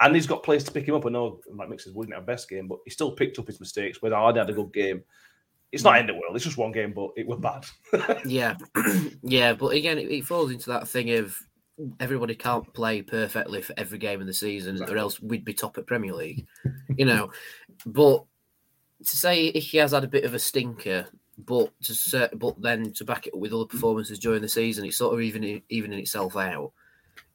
[0.00, 1.04] And he's got players to pick him up.
[1.06, 3.60] I know, like Mick says, wouldn't have best game, but he still picked up his
[3.60, 4.00] mistakes.
[4.00, 5.02] Whether I'd had a good game,
[5.72, 6.34] it's not end of the world.
[6.34, 7.66] It's just one game, but it was bad.
[8.26, 8.56] Yeah,
[9.22, 11.38] yeah, but again, it, it falls into that thing of
[12.00, 15.78] everybody can't play perfectly for every game in the season, or else we'd be top
[15.78, 16.46] at Premier League,
[16.96, 17.30] you know.
[17.86, 18.24] But
[19.04, 21.06] to say he has had a bit of a stinker,
[21.38, 24.84] but to ser- but then to back it up with other performances during the season,
[24.84, 26.72] it's sort of even evening itself out.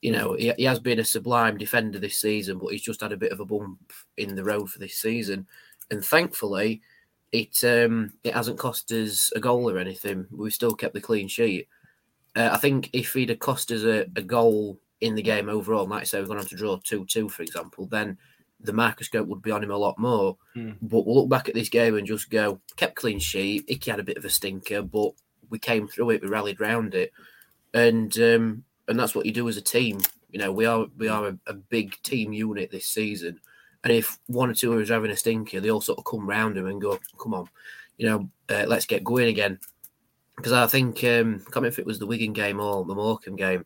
[0.01, 3.13] You know, he, he has been a sublime defender this season, but he's just had
[3.13, 5.47] a bit of a bump in the road for this season,
[5.89, 6.81] and thankfully,
[7.33, 10.27] it um it hasn't cost us a goal or anything.
[10.31, 11.67] We've still kept the clean sheet.
[12.35, 15.87] Uh, I think if he'd have cost us a, a goal in the game overall,
[15.87, 18.17] like say we're going to have to draw two two, for example, then
[18.61, 20.37] the microscope would be on him a lot more.
[20.53, 20.71] Hmm.
[20.81, 23.65] But we'll look back at this game and just go, kept clean sheet.
[23.67, 25.11] Icky had a bit of a stinker, but
[25.49, 26.21] we came through it.
[26.21, 27.11] We rallied round it,
[27.73, 29.99] and um, and that's what you do as a team.
[30.29, 33.39] You know, we are we are a, a big team unit this season,
[33.83, 36.05] and if one or two of us are having a stinker, they all sort of
[36.05, 37.49] come round him and go, "Come on,
[37.97, 39.59] you know, uh, let's get going again."
[40.37, 42.95] Because I think um, I can't remember if it was the Wigan game or the
[42.95, 43.65] Morecambe game,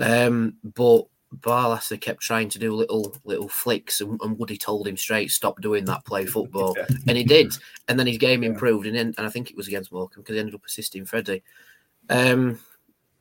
[0.00, 1.06] um, but
[1.40, 5.60] Barlaser kept trying to do little little flicks, and, and Woody told him straight, "Stop
[5.60, 6.86] doing that, play football," Yeah.
[7.06, 7.52] and he did.
[7.88, 8.50] And then his game Yeah.
[8.50, 11.04] improved, and, then, and I think it was against Morecambe because he ended up assisting
[11.04, 11.42] Freddie.
[12.08, 12.60] Um,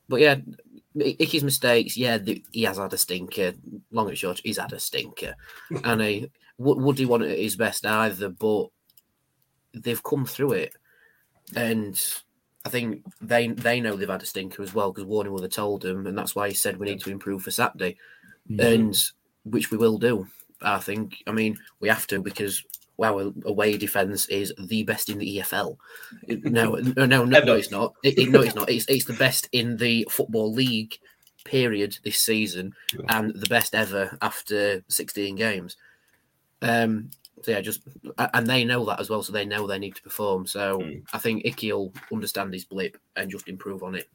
[0.09, 0.35] but yeah,
[0.95, 1.97] Icky's mistakes.
[1.97, 3.53] Yeah, the, he has had a stinker.
[3.91, 5.35] Long and short, he's had a stinker,
[5.83, 8.67] and he would Woody want it at his best either, but
[9.73, 10.73] they've come through it,
[11.55, 11.99] and.
[12.65, 15.51] I think they they know they've had a stinker as well because Warne would have
[15.51, 17.97] told them, and that's why he said we need to improve for Saturday
[18.57, 18.95] and
[19.43, 20.27] which we will do.
[20.61, 21.23] I think.
[21.27, 22.63] I mean, we have to because
[23.01, 25.77] our away defense is the best in the EFL.
[26.27, 27.93] No, no, no, no, it's not.
[28.03, 28.69] It, it- no, it's not.
[28.69, 30.97] It's it's the best in the football league.
[31.45, 31.97] Period.
[32.05, 32.73] This season,
[33.09, 35.75] and the best ever after sixteen games.
[36.61, 37.09] Um.
[37.41, 37.81] So yeah, just
[38.33, 40.47] and they know that as well, so they know they need to perform.
[40.47, 41.03] So Mm.
[41.11, 44.07] I think Icky will understand his blip and just improve on it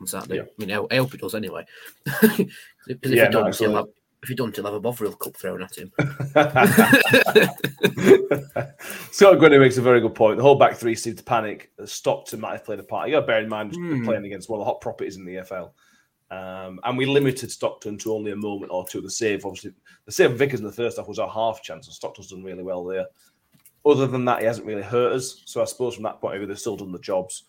[0.00, 0.36] on Saturday.
[0.36, 0.42] Yeah.
[0.58, 1.64] You know, I hope it does anyway.
[2.86, 3.86] Because if Yeah, he no, don't, he'll have,
[4.22, 5.92] if he don't, he'll have a Bovril cup thrown at him.
[9.12, 10.36] Scott Grundy makes a very good point.
[10.36, 11.70] The whole back three seemed to panic.
[11.84, 13.08] Stockton might have played a part.
[13.08, 14.04] You got to bear in mind Hmm.
[14.04, 15.70] playing against one of the hot properties in the EFL.
[16.30, 19.00] Um, and we limited Stockton to only a moment or two.
[19.00, 19.72] The save, obviously,
[20.04, 22.44] the save of Vickers in the first half was our half chance, and Stockton's done
[22.44, 23.06] really well there.
[23.86, 25.40] Other than that, he hasn't really hurt us.
[25.46, 27.44] So I suppose from that point of view, they've still done the jobs.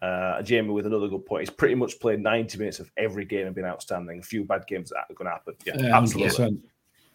[0.00, 1.40] Uh, Jamie with another good point.
[1.42, 4.20] He's pretty much played 90 minutes of every game and been outstanding.
[4.20, 5.54] A few bad games that are going to happen.
[5.66, 6.44] Yeah, Yeah, absolutely.
[6.46, 6.58] 100%.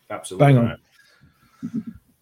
[0.09, 0.45] Absolutely.
[0.53, 0.79] Bang on.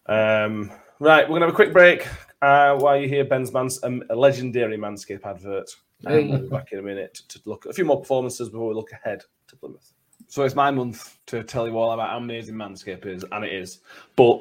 [0.05, 0.43] Right.
[0.45, 2.07] Um, right, we're going to have a quick break.
[2.41, 5.69] Uh, while you hear Ben's Mans- um, a legendary Manscape advert.
[6.05, 6.27] Um, Hey.
[6.27, 8.73] we'll be back in a minute to look at a few more performances before we
[8.73, 9.93] look ahead to Plymouth.
[10.27, 13.23] So it's my month to tell you all about how amazing Manscaped is.
[13.31, 13.81] And it is.
[14.15, 14.39] But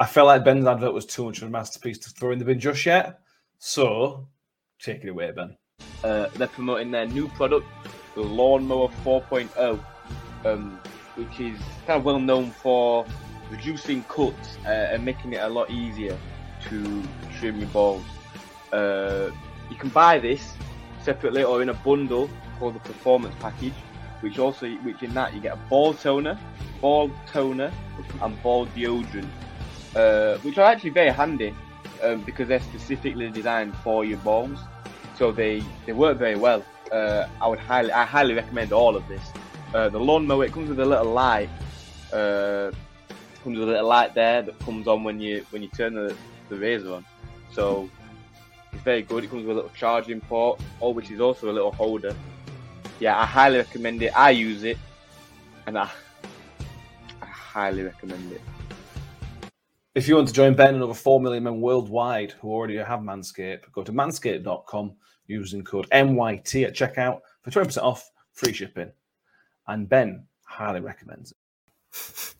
[0.00, 2.44] I felt like Ben's advert was too much of a masterpiece to throw in the
[2.46, 3.20] bin just yet.
[3.58, 4.26] So
[4.80, 5.56] take it away, Ben.
[6.04, 7.66] uh, they're promoting their new product,
[8.14, 9.80] the Lawnmower 4.0,
[10.44, 10.80] um,
[11.16, 13.06] which is kind of well known for
[13.50, 16.16] reducing cuts uh, and making it a lot easier
[16.68, 17.02] to
[17.38, 18.04] trim your balls.
[18.72, 19.30] Uh,
[19.70, 20.54] you can buy this
[21.02, 23.74] separately or in a bundle called the Performance Package,
[24.20, 26.38] which also, which in that you get a ball toner,
[26.80, 27.72] ball toner,
[28.22, 29.28] and ball deodorant,
[29.94, 31.54] uh, which are actually very handy
[32.02, 34.58] um, because they're specifically designed for your balls
[35.16, 36.64] so they they work very well.
[36.92, 39.22] Uh, I would highly I highly recommend all of this.
[39.74, 41.48] Uh, the lawnmower it comes with a little light.
[42.12, 42.70] Uh,
[43.42, 46.16] comes with a little light there that comes on when you when you turn the,
[46.50, 47.04] the razor on.
[47.50, 47.88] So
[48.72, 49.24] it's very good.
[49.24, 52.14] It comes with a little charging port, or which is also a little holder.
[52.98, 54.12] Yeah, I highly recommend it.
[54.14, 54.78] I use it,
[55.66, 55.90] and I
[57.22, 58.42] I highly recommend it.
[59.96, 63.00] If you want to join Ben and over 4 million men worldwide who already have
[63.00, 64.92] Manscaped, go to manscaped.com
[65.26, 68.92] using code MYT at checkout for 20% off, free shipping.
[69.66, 72.34] And Ben highly recommends it.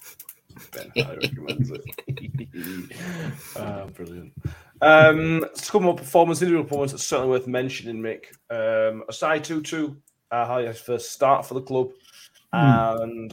[0.72, 2.88] Ben highly recommends it.
[3.58, 4.34] Ah, brilliant.
[4.82, 8.26] Um, to come up performance, individual performance that's certainly worth mentioning, Mick.
[8.50, 9.94] Um, Asai Tutu,
[10.30, 11.88] uh, how his first start for the club.
[12.52, 13.32] And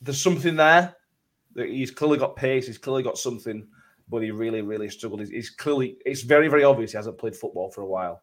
[0.00, 0.96] there's something there
[1.56, 3.66] he's clearly got pace, he's clearly got something,
[4.08, 5.20] but he really, really struggled.
[5.20, 8.22] He's, he's clearly, it's very, very obvious he hasn't played football for a while,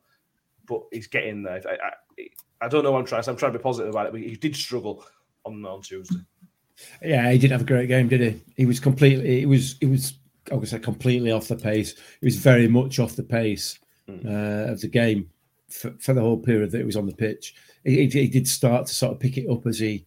[0.68, 1.62] but he's getting there.
[1.68, 2.30] I, I,
[2.62, 3.32] I don't know what I'm trying to say.
[3.32, 5.06] I'm trying to be positive about it, but he did struggle
[5.46, 6.20] on, on Tuesday.
[7.04, 8.42] Yeah, he didn't have a great game, did he?
[8.56, 9.40] He was completely.
[9.40, 9.76] He was.
[9.80, 10.14] He was.
[10.52, 11.94] I would say completely off the pace.
[12.22, 13.78] He was very much off the pace
[14.10, 15.30] uh, of the game
[15.70, 17.54] for, for the whole period that he was on the pitch.
[17.84, 20.06] He, he, he did start to sort of pick it up as he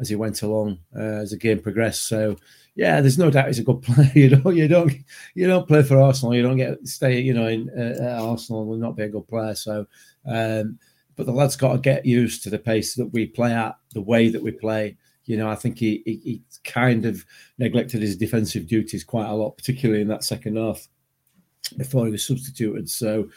[0.00, 2.08] as he went along uh, as the game progressed.
[2.08, 2.36] So
[2.74, 4.10] yeah, there's no doubt he's a good player.
[4.14, 4.92] You don't you don't
[5.34, 6.34] you don't play for Arsenal.
[6.34, 9.54] You don't get stay you know in uh, Arsenal and not be a good player.
[9.54, 9.86] So.
[10.26, 10.78] Um,
[11.16, 14.00] but the lad's got to get used to the pace that we play at, the
[14.00, 14.96] way that we play.
[15.26, 17.26] You know, I think he, he, he kind of
[17.58, 20.88] neglected his defensive duties quite a lot, particularly in that second half
[21.76, 22.88] before he was substituted.
[22.88, 23.28] So,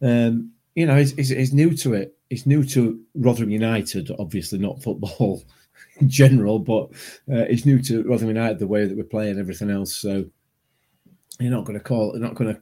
[0.00, 2.16] Um, you know, he's, he's, he's new to it.
[2.30, 5.44] He's new to Rotherham United, obviously not football
[6.00, 6.90] in general, but
[7.32, 9.96] uh, he's new to Rotherham United, the way that we're playing, everything else.
[9.96, 10.24] So
[11.38, 12.60] you're not going to call, you're not going to,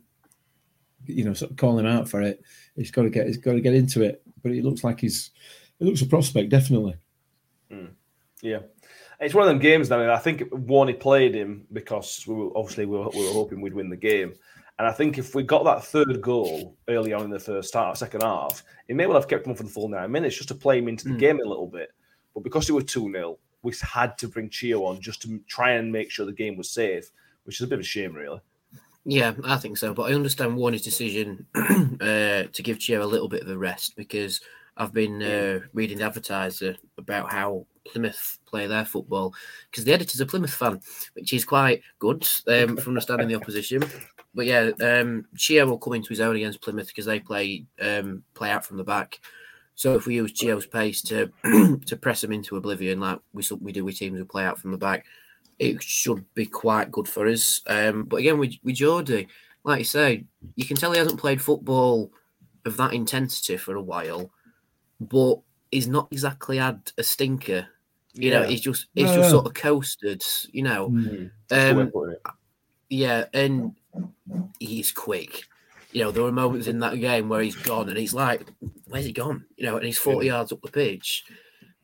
[1.07, 2.43] you know, sort of call him out for it.
[2.77, 4.23] He's got to get, he's got to get into it.
[4.43, 5.31] But it looks like he's,
[5.81, 6.95] it looks a prospect, definitely.
[8.41, 8.61] Yeah.
[9.21, 10.01] It's one of them games now.
[10.01, 13.61] and I think Warney played him because we were obviously we were, we were hoping
[13.61, 14.35] we'd win the game.
[14.79, 17.97] And I think if we got that third goal early on in the first half,
[17.97, 20.55] second half, it may well have kept him for the full nine minutes just to
[20.55, 21.19] play him into the Mm.
[21.19, 21.91] game a little bit.
[22.35, 25.73] But because we were 2 0, we had to bring Chio on just to try
[25.73, 27.11] and make sure the game was safe,
[27.45, 28.41] which is a bit of a shame, really.
[29.05, 29.95] Yeah, I think so.
[29.95, 33.97] But I understand Warne's decision uh, to give Chio a little bit of a rest
[33.97, 34.41] because
[34.77, 39.35] I've been uh, reading the advertiser about how Plymouth play their football
[39.71, 40.81] because the editor's a Plymouth fan,
[41.15, 43.83] which is quite good um, from understanding the opposition.
[44.35, 48.23] But yeah, um, Chio will come into his own against Plymouth because they play um,
[48.35, 49.21] play out from the back.
[49.79, 51.31] So if we use Chio's pace to
[51.87, 54.73] to press them into oblivion, like we we do with teams who play out from
[54.73, 55.07] the back,
[55.61, 57.61] it should be quite good for us.
[57.69, 59.29] Um, but again, with, with Geordie,
[59.63, 60.25] like you say,
[60.57, 62.11] you can tell he hasn't played football
[62.65, 64.33] of that intensity for a while,
[65.01, 65.37] but
[65.71, 67.69] he's not exactly had a stinker.
[68.15, 69.37] You know, he's just he's No, just no.
[69.37, 70.25] sort of coasted.
[70.51, 71.31] You know, Mm.
[71.47, 72.23] That's the way um, of putting it.
[72.91, 73.77] yeah, and
[74.59, 75.45] he's quick.
[75.93, 78.47] You know, there were moments in that game where he's gone, and he's like,
[78.87, 81.25] "Where's he gone?" You know, and he's forty yards up the pitch.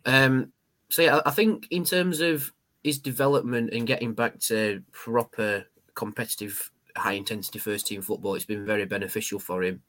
[0.04, 0.52] Um,
[0.90, 5.64] so yeah, I I think in terms of his development and getting back to proper
[5.94, 9.82] competitive, high intensity first team football, it's been very beneficial for him.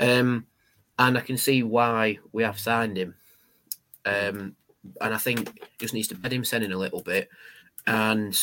[0.00, 0.46] Um,
[0.98, 3.14] and I can see why we have signed him.
[4.04, 4.56] Um,
[5.00, 7.28] and I think just needs to bed him in a little bit,
[7.86, 8.36] and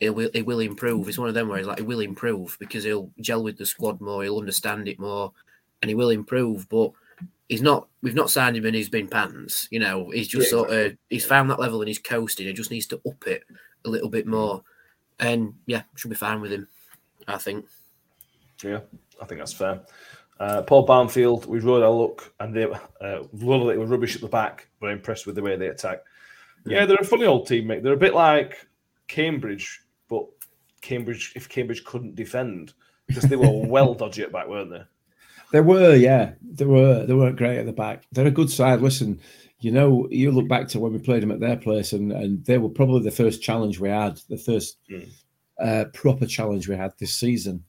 [0.00, 1.08] it will it will improve.
[1.08, 3.66] It's one of them where he's like, it will improve because he'll gel with the
[3.66, 5.32] squad more, he'll understand it more,
[5.82, 6.68] and he will improve.
[6.68, 6.92] But
[7.48, 7.88] he's not.
[8.02, 9.68] We've not signed him and he's been pants.
[9.70, 12.46] You know, he's just Yeah, sort of he's found that level and he's coasting.
[12.46, 13.44] He just needs to up it
[13.84, 14.62] a little bit more,
[15.18, 16.68] and yeah, should be fine with him.
[17.26, 17.66] I think.
[18.62, 18.80] Yeah,
[19.20, 19.80] I think that's fair.
[20.38, 24.20] Uh, Paul Barnfield, we rode our look, and they uh, although they were rubbish at
[24.20, 26.02] the back, but impressed with the way they attack.
[26.66, 27.82] Yeah, they're a funny old team, mate.
[27.82, 28.66] They're a bit like
[29.06, 29.82] Cambridge,
[30.86, 32.72] Cambridge if Cambridge couldn't defend
[33.08, 34.82] because they were well dodgy at back, weren't they?
[35.52, 37.06] They were, yeah, they were.
[37.06, 38.04] They weren't great at the back.
[38.12, 38.80] They're a good side.
[38.80, 39.20] Listen,
[39.60, 42.44] you know, you look back to when we played them at their place, and and
[42.44, 45.08] they were probably the first challenge we had, the first Mm.
[45.60, 47.64] uh, proper challenge we had this season,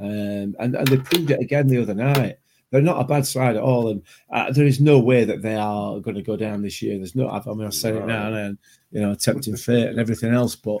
[0.00, 2.36] um, and and they proved it again the other night.
[2.70, 5.56] They're not a bad side at all, and uh, there is no way that they
[5.56, 6.96] are going to go down this year.
[6.96, 8.56] There's no, I mean, I said it now, and
[8.90, 10.78] you know, tempting fate and everything else, but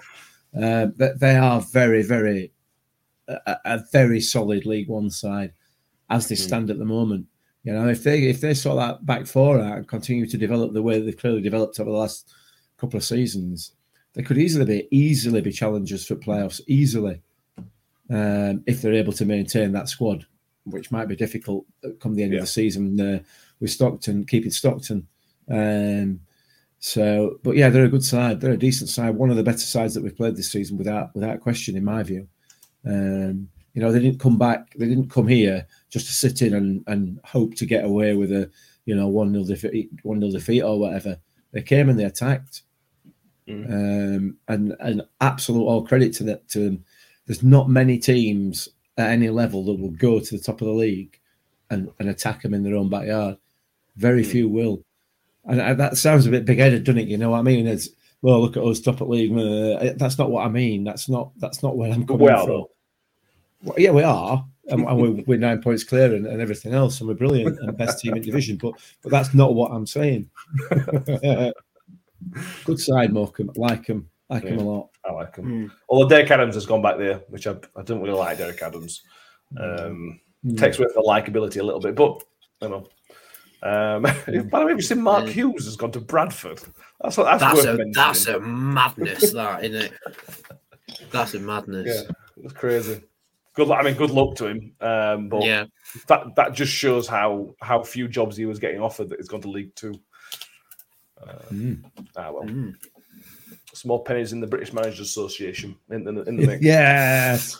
[0.60, 2.52] uh, they, they are very, very
[3.28, 5.52] a, a very solid League One side
[6.10, 6.38] as they Mm.
[6.46, 7.26] stand at the moment.
[7.64, 10.72] You know, if they if they sort that back four out and continue to develop
[10.72, 12.32] the way they've clearly developed over the last
[12.76, 13.72] couple of seasons,
[14.14, 17.22] they could easily be easily be challengers for playoffs easily
[18.10, 20.26] um, if they're able to maintain that squad,
[20.64, 21.64] which might be difficult
[22.00, 22.40] come the end Yeah.
[22.40, 23.20] of the season uh,
[23.60, 25.06] with Stockton keeping Stockton.
[25.48, 26.20] Um,
[26.84, 28.40] so, but yeah, they're a good side.
[28.40, 29.14] They're a decent side.
[29.14, 32.02] One of the better sides that we've played this season, without without question, in my
[32.02, 32.26] view.
[32.84, 34.74] Um, you know, they didn't come back.
[34.76, 38.32] They didn't come here just to sit in and, and hope to get away with
[38.32, 38.50] a
[38.84, 41.16] you know one nil defeat, one nil defeat or whatever.
[41.52, 42.62] They came and they attacked,
[43.48, 46.84] um, and and absolute all credit to that to them.
[47.26, 48.68] There's not many teams
[48.98, 51.16] at any level that will go to the top of the league
[51.70, 53.36] and, and attack them in their own backyard.
[53.94, 54.82] Very few will,
[55.44, 57.08] and uh, that sounds a bit big-headed, doesn't it?
[57.08, 57.66] You know what I mean?
[57.66, 57.88] It's
[58.20, 59.36] well, look at us top at league.
[59.36, 60.84] Uh, That's not what I mean.
[60.84, 62.66] That's not that's not where I'm coming we are, from.
[63.62, 67.00] Well, yeah, we are, and, and we're, we're nine points clear and, and everything else,
[67.00, 68.56] and we're brilliant and best team in division.
[68.56, 70.30] But but that's not what I'm saying.
[72.64, 73.50] Good side, Morecambe.
[73.56, 74.08] Like him.
[74.28, 74.90] like him a lot.
[75.04, 75.46] I like him.
[75.46, 75.70] Mm.
[75.88, 79.02] Although Derek Adams has gone back there, which I, I don't really like Derek Adams.
[79.58, 80.58] Um, Mm.
[80.58, 82.22] Takes away the likability a little bit, but
[82.60, 82.88] you know.
[83.62, 85.28] Um, by the way, have you seen Mark.
[85.28, 86.60] Hughes has gone to Bradford?
[87.00, 87.92] That's what that's, That's a mentioning.
[87.92, 89.92] that's a madness, that isn't it?
[91.10, 92.04] That's a madness.
[92.04, 92.10] Yeah,
[92.44, 93.02] it's crazy.
[93.54, 93.80] Good luck.
[93.80, 94.72] I mean, good luck to him.
[94.80, 95.66] Um, but yeah.
[96.08, 99.42] that that just shows how how few jobs he was getting offered that he's gone
[99.42, 99.94] to League Two.
[101.52, 101.84] Mm.
[102.16, 102.74] Ah well, Mm.
[103.74, 106.62] Some more pennies in the British Managers Association in, in, the- in the mix.
[106.62, 107.58] Yes.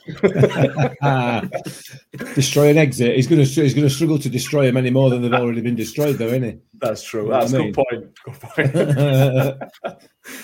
[2.34, 3.16] destroy an exit.
[3.16, 5.60] He's going to he's going to struggle to destroy him any more than they've already
[5.60, 7.24] been destroyed, though, isn't That's true.
[7.24, 8.18] You know That's a I good point.
[8.24, 9.62] Good point.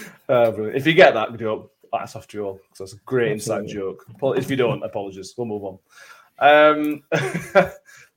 [0.30, 2.54] Uh, if you get that joke, that's off to you all.
[2.58, 4.04] 'cause that's a great inside joke.
[4.36, 5.32] If you don't, apologies.
[5.38, 5.78] We'll move on.
[6.38, 7.02] Um,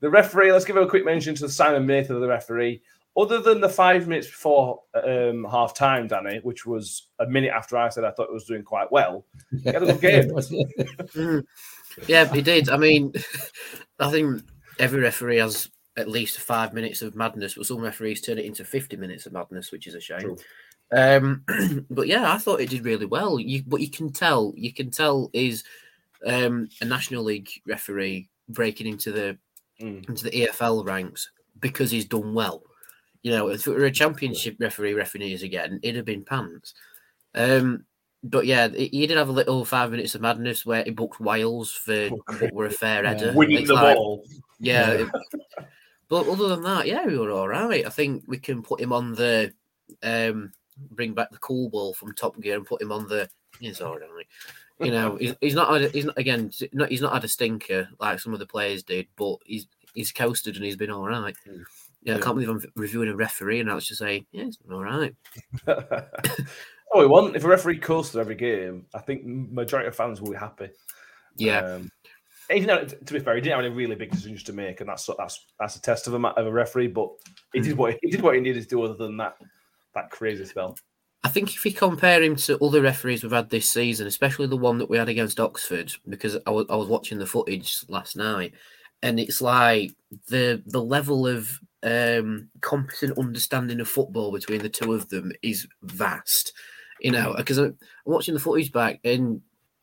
[0.00, 0.52] the referee.
[0.52, 2.82] Let's give a quick mention to Simon Mather, the referee.
[3.16, 7.76] Other than the five minutes before um, half time, Danny, which was a minute after
[7.76, 10.30] I said I thought it was doing quite well, he had a good game.
[11.14, 11.44] Mm.
[12.08, 12.70] Yeah, he did.
[12.70, 13.12] I mean,
[14.00, 14.42] I think
[14.78, 18.64] every referee has at least five minutes of madness, but some referees turn it into
[18.64, 20.20] 50 minutes of madness, which is a shame.
[20.20, 20.36] True.
[20.90, 21.44] Um,
[21.90, 23.38] but yeah, I thought it did really well.
[23.38, 25.64] You, but you can tell, you can tell is
[26.26, 29.36] um, a National League referee breaking into the
[29.80, 30.08] Mm.
[30.08, 32.62] into the EFL ranks because he's done well.
[33.22, 36.74] You know, if it were a Championship referee refereeing us again, it'd have been pants.
[37.34, 37.84] Um,
[38.24, 41.20] but yeah, he he did have a little five minutes of madness where he booked
[41.20, 42.08] Wiles for
[42.40, 43.08] what were a fair Yeah.
[43.10, 43.32] header.
[43.34, 44.24] Winning It's the like- ball.
[44.60, 44.90] yeah.
[44.90, 45.08] it-
[46.08, 47.86] but other than that, yeah, we were all right.
[47.86, 49.52] I think we can put him on the
[50.02, 50.52] um
[50.90, 53.28] bring back the cool ball from Top Gear and put him on the
[53.60, 54.26] he's all right.
[54.80, 57.88] You know, he's, he's not had, he's not again not, he's not had a stinker
[57.98, 61.34] like some of the players did, but he's he's coasted and he's been all right.
[61.48, 61.64] Mm.
[62.02, 64.58] Yeah, I can't believe I'm reviewing a referee and I was just saying, yeah, it's
[64.70, 65.14] all right.
[65.68, 70.20] oh, we want if a referee calls coasted every game, I think majority of fans
[70.20, 70.70] will be happy.
[71.36, 71.90] Yeah, Um,
[72.50, 74.88] he didn't, to be fair, he didn't have any really big decisions to make, and
[74.88, 76.88] that's that's that's a test of a of a referee.
[76.88, 77.10] But
[77.52, 77.64] he Hmm.
[77.64, 78.82] did what he did what he needed to do.
[78.82, 79.36] Other than that,
[79.94, 80.76] that crazy spell.
[81.24, 84.56] I think if you compare him to other referees we've had this season, especially the
[84.56, 88.16] one that we had against Oxford, because I was, I was watching the footage last
[88.16, 88.54] night,
[89.02, 89.92] and it's like
[90.28, 95.66] the the level of um, competent understanding of football between the two of them is
[95.82, 96.52] vast.
[97.00, 99.40] You know, because I'm watching the footage back, and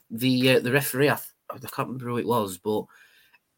[0.09, 2.85] the uh, the referee, I, th- I can't remember who it was, but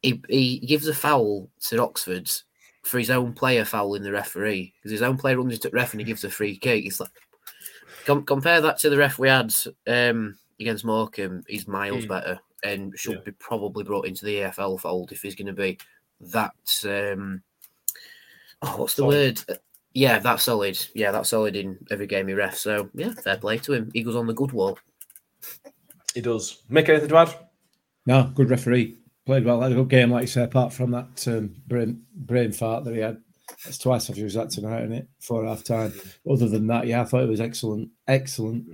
[0.02, 2.44] he, he gives a foul to Oxford's
[2.82, 5.92] for his own player fouling the referee because his own player runs into the ref
[5.92, 6.84] and he gives a free kick.
[6.84, 7.10] It's like
[8.04, 9.52] Com- compare that to the ref we had
[9.86, 11.44] um, against Morecambe.
[11.46, 12.08] He's miles Mm.
[12.08, 13.20] better and should Yeah.
[13.26, 15.78] be probably brought into the EFL fold if he's going to be
[16.20, 16.54] that.
[16.84, 17.42] Um,
[18.62, 19.38] oh, what's the Solid.
[19.48, 19.56] word?
[19.56, 19.60] Uh,
[19.94, 20.78] Yeah, that's solid.
[20.94, 22.56] Yeah, that's solid in every game he refs.
[22.56, 23.90] So yeah, fair play to him.
[23.92, 24.78] He goes on the good wall.
[26.14, 26.62] He does.
[26.68, 27.34] Make anything to add?
[28.06, 28.96] No, good referee.
[29.26, 29.60] Played well.
[29.60, 32.94] Had a good game, like you say, apart from that um, brain, brain fart that
[32.94, 33.18] he had.
[33.64, 35.08] That's twice I've used that tonight, isn't it?
[35.20, 35.92] For half time.
[36.28, 37.90] Other than that, yeah, I thought it was excellent.
[38.08, 38.66] Excellent.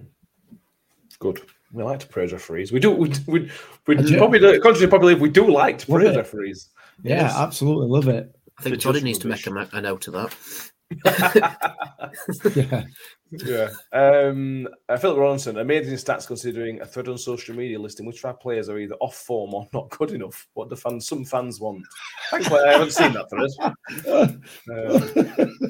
[1.19, 1.41] Good.
[1.73, 2.73] We like to praise referees.
[2.73, 2.91] We do.
[2.93, 3.51] We we,
[3.87, 4.17] we do.
[4.17, 6.19] probably do, contrary to probably we do like to Love praise it.
[6.19, 6.69] referees.
[7.03, 7.35] Yeah, Yes.
[7.37, 8.35] absolutely love it.
[8.59, 10.35] I think The Toddy just needs to make a, a note of that.
[12.55, 12.85] Yeah.
[13.31, 13.69] Yeah.
[13.93, 18.25] Um, uh, Philip Ronson, amazing stats considering a thread on social media listing which of
[18.25, 20.49] our players are either off form or not good enough.
[20.55, 21.85] What the fans, some fans want.
[22.31, 23.51] Thankfully, I haven't seen that thread.
[24.09, 24.43] Um,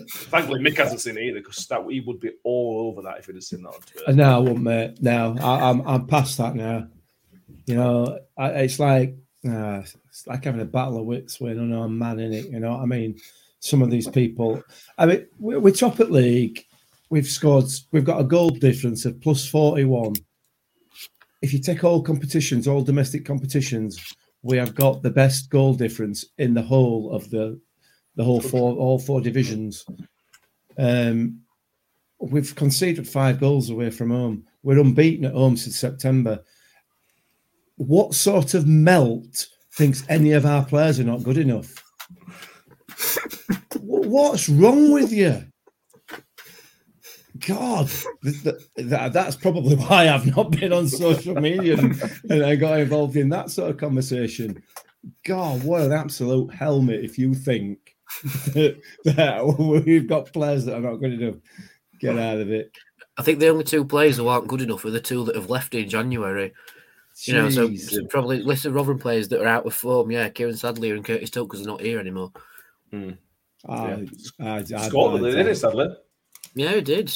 [0.08, 3.26] thankfully, Mick hasn't seen it either because that he would be all over that if
[3.26, 4.12] he'd have seen that on Twitter.
[4.12, 5.02] no, I won't, mate.
[5.02, 6.86] No, I, I'm I'm past that now.
[7.66, 9.16] You know, I, it's like
[9.48, 12.46] uh, it's like having a battle of wits when I'm a man in it.
[12.46, 13.18] You know what I mean?
[13.60, 14.62] Some of these people.
[14.98, 16.64] I mean, we- we're top at league.
[17.10, 17.64] We've scored.
[17.92, 20.14] We've got a goal difference of plus forty-one.
[21.40, 26.24] If you take all competitions, all domestic competitions, we have got the best goal difference
[26.38, 27.60] in the whole of the
[28.16, 29.86] the whole four all four divisions.
[30.76, 31.40] Um,
[32.20, 34.44] we've conceded five goals away from home.
[34.62, 36.44] We're unbeaten at home since September.
[37.78, 41.82] What sort of melt thinks any of our players are not good enough?
[43.80, 45.44] What's wrong with you?
[47.46, 47.88] God,
[48.24, 52.56] th- th- that, that's probably why I've not been on social media and, and I
[52.56, 54.62] got involved in that sort of conversation.
[55.24, 57.96] God, what an absolute helmet if you think
[58.54, 59.46] that, that
[59.86, 61.36] we've got players that are not good enough.
[62.00, 62.72] Get out of it.
[63.16, 65.50] I think the only two players who aren't good enough are the two that have
[65.50, 66.52] left in January.
[67.24, 67.90] You know, so Jeez.
[67.90, 70.10] so probably list of Rotherham players that are out of form.
[70.10, 72.30] Yeah, Kieran Sadlier and Curtis Tuckers are not here anymore.
[72.92, 73.16] I,
[73.68, 74.06] I,
[74.40, 75.88] I, Scotland, I- did it, sadly.
[76.54, 77.12] Yeah, it did.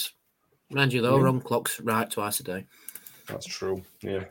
[0.70, 1.22] Mind you, though, Yeah.
[1.24, 2.66] wrong clocks right twice a day.
[3.26, 3.82] That's true.
[4.03, 4.24] Yeah.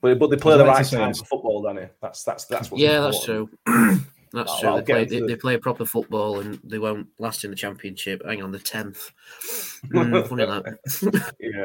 [0.00, 1.20] But, but they play the right say time this.
[1.20, 1.86] for football, Danny.
[2.00, 3.48] That's that's that's what's yeah, that's true.
[3.66, 4.68] that's I'll- true.
[4.70, 7.50] I'll they, play, into they, the- they play proper football and they won't last in
[7.50, 8.22] the championship.
[8.26, 9.10] Hang on, the tenth.
[9.88, 11.34] Mm, funny that.
[11.40, 11.64] yeah,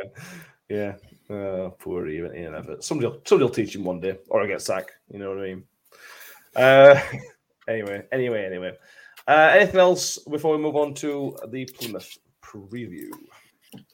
[0.70, 0.93] yeah.
[1.30, 2.84] Oh, poor Ian, Ian Evatt.
[2.84, 4.91] Somebody, will, somebody will teach him one day, or I get sacked.
[5.11, 5.63] You know what I mean?
[6.55, 7.01] Uh,
[7.67, 8.71] anyway, anyway, anyway.
[9.28, 13.09] Uh, anything else before we move on to the Plymouth preview?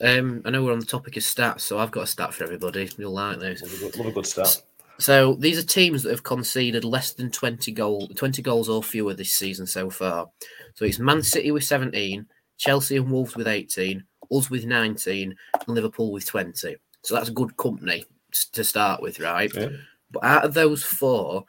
[0.01, 2.43] Um, I know we're on the topic of stats, so I've got a stat for
[2.43, 2.89] everybody.
[2.97, 3.63] You'll like this.
[3.63, 4.61] Love a good, love a good start.
[4.99, 9.15] So these are teams that have conceded less than 20 goal 20 goals or fewer
[9.15, 10.29] this season so far.
[10.75, 12.27] So it's Man City with 17,
[12.57, 15.35] Chelsea and Wolves with 18, us with 19,
[15.67, 16.75] and Liverpool with 20.
[17.03, 18.05] So that's a good company
[18.53, 19.51] to start with, right?
[19.53, 19.69] Yeah.
[20.11, 21.45] But out of those four,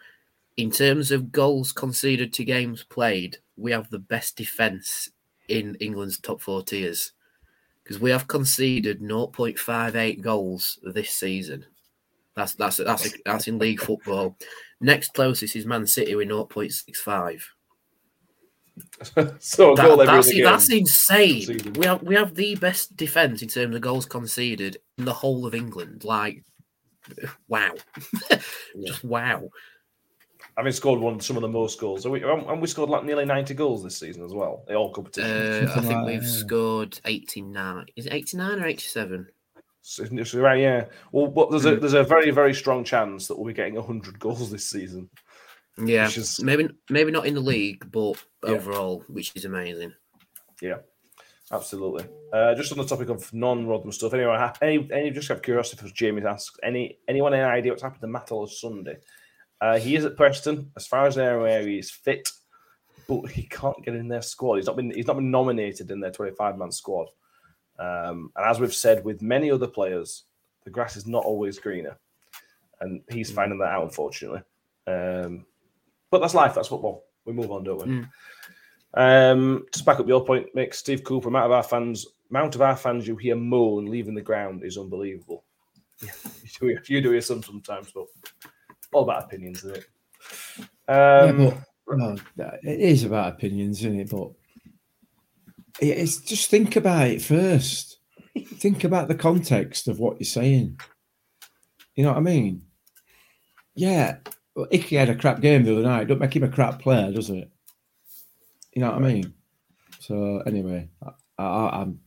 [0.56, 5.10] in terms of goals conceded to games played, we have the best defence
[5.48, 7.12] in England's top four tiers
[7.82, 11.64] because we have conceded 0.58 goals this season.
[12.34, 14.36] That's that's that's that's in league football.
[14.80, 17.42] Next closest is Man City with 0.65.
[19.38, 20.44] so That- goal every that's, other game.
[20.44, 21.72] that's insane.
[21.76, 25.46] We have we have the best defense in terms of goals conceded in the whole
[25.46, 26.04] of England.
[26.04, 26.44] Like,
[27.48, 27.72] wow,
[28.84, 29.48] just wow.
[30.56, 32.04] Having scored one some of the most goals.
[32.04, 34.64] Have we, haven't we scored like nearly 90 goals this season as well?
[34.68, 35.70] In all competitions.
[35.70, 36.28] Uh, I think like we've yeah.
[36.28, 37.86] scored eighty nine.
[37.96, 39.28] Is it eighty nine or eighty seven?
[39.86, 40.86] So, so right, yeah.
[41.12, 44.18] Well, but there's a there's a very very strong chance that we'll be getting 100
[44.18, 45.10] goals this season.
[45.78, 48.50] Yeah, Which is- maybe maybe not in the league, but Yeah.
[48.50, 49.92] overall, which is amazing.
[50.62, 50.78] Yeah,
[51.50, 52.06] absolutely.
[52.32, 54.14] Uh, just on the topic of non-Rodman stuff.
[54.14, 58.02] Anyway, any any just have curiosity because Jamie asked any anyone any idea what's happened
[58.02, 58.96] to Matt Olosunde?
[59.60, 60.70] Uh, he is at Preston.
[60.76, 62.28] As far as they're aware, he's fit,
[63.08, 64.56] but he can't get in their squad.
[64.56, 67.08] He's not been he's not been nominated in their 25 man squad.
[67.80, 70.24] Um, and as we've said with many other players,
[70.64, 71.98] the grass is not always greener,
[72.80, 74.42] and he's finding that out unfortunately.
[74.86, 75.46] Um,
[76.10, 76.54] but that's life.
[76.54, 77.04] That's football.
[77.24, 77.84] We move on, don't we?
[77.84, 78.08] Mm.
[78.96, 82.62] Um, to back up your point, Mick, Steve Cooper, amount of our fans, amount of
[82.62, 85.44] our fans you hear moan leaving the ground is unbelievable.
[86.02, 86.10] Yeah,
[86.60, 88.06] you do, you do hear some sometimes, but
[88.92, 89.86] all about opinions, isn't it?
[90.88, 91.50] Um, yeah,
[91.86, 92.18] but well,
[92.62, 94.10] it is about opinions, isn't it?
[94.10, 94.30] But
[95.80, 97.98] it's just think about it first.
[98.54, 100.78] think about the context of what you're saying.
[101.94, 102.62] You know what I mean?
[103.74, 104.18] Yeah,
[104.54, 106.06] well, Icky had a crap game the other night.
[106.08, 107.50] Don't make him a crap player, does it?
[108.74, 109.34] You know what I mean?
[110.00, 112.00] So anyway, I, I, I'm.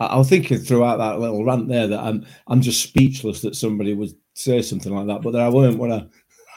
[0.00, 3.94] I- was thinking throughout that little rant there that I'm I'm just speechless that somebody
[3.94, 5.78] would say something like that, but then I weren't.
[5.78, 6.06] What I,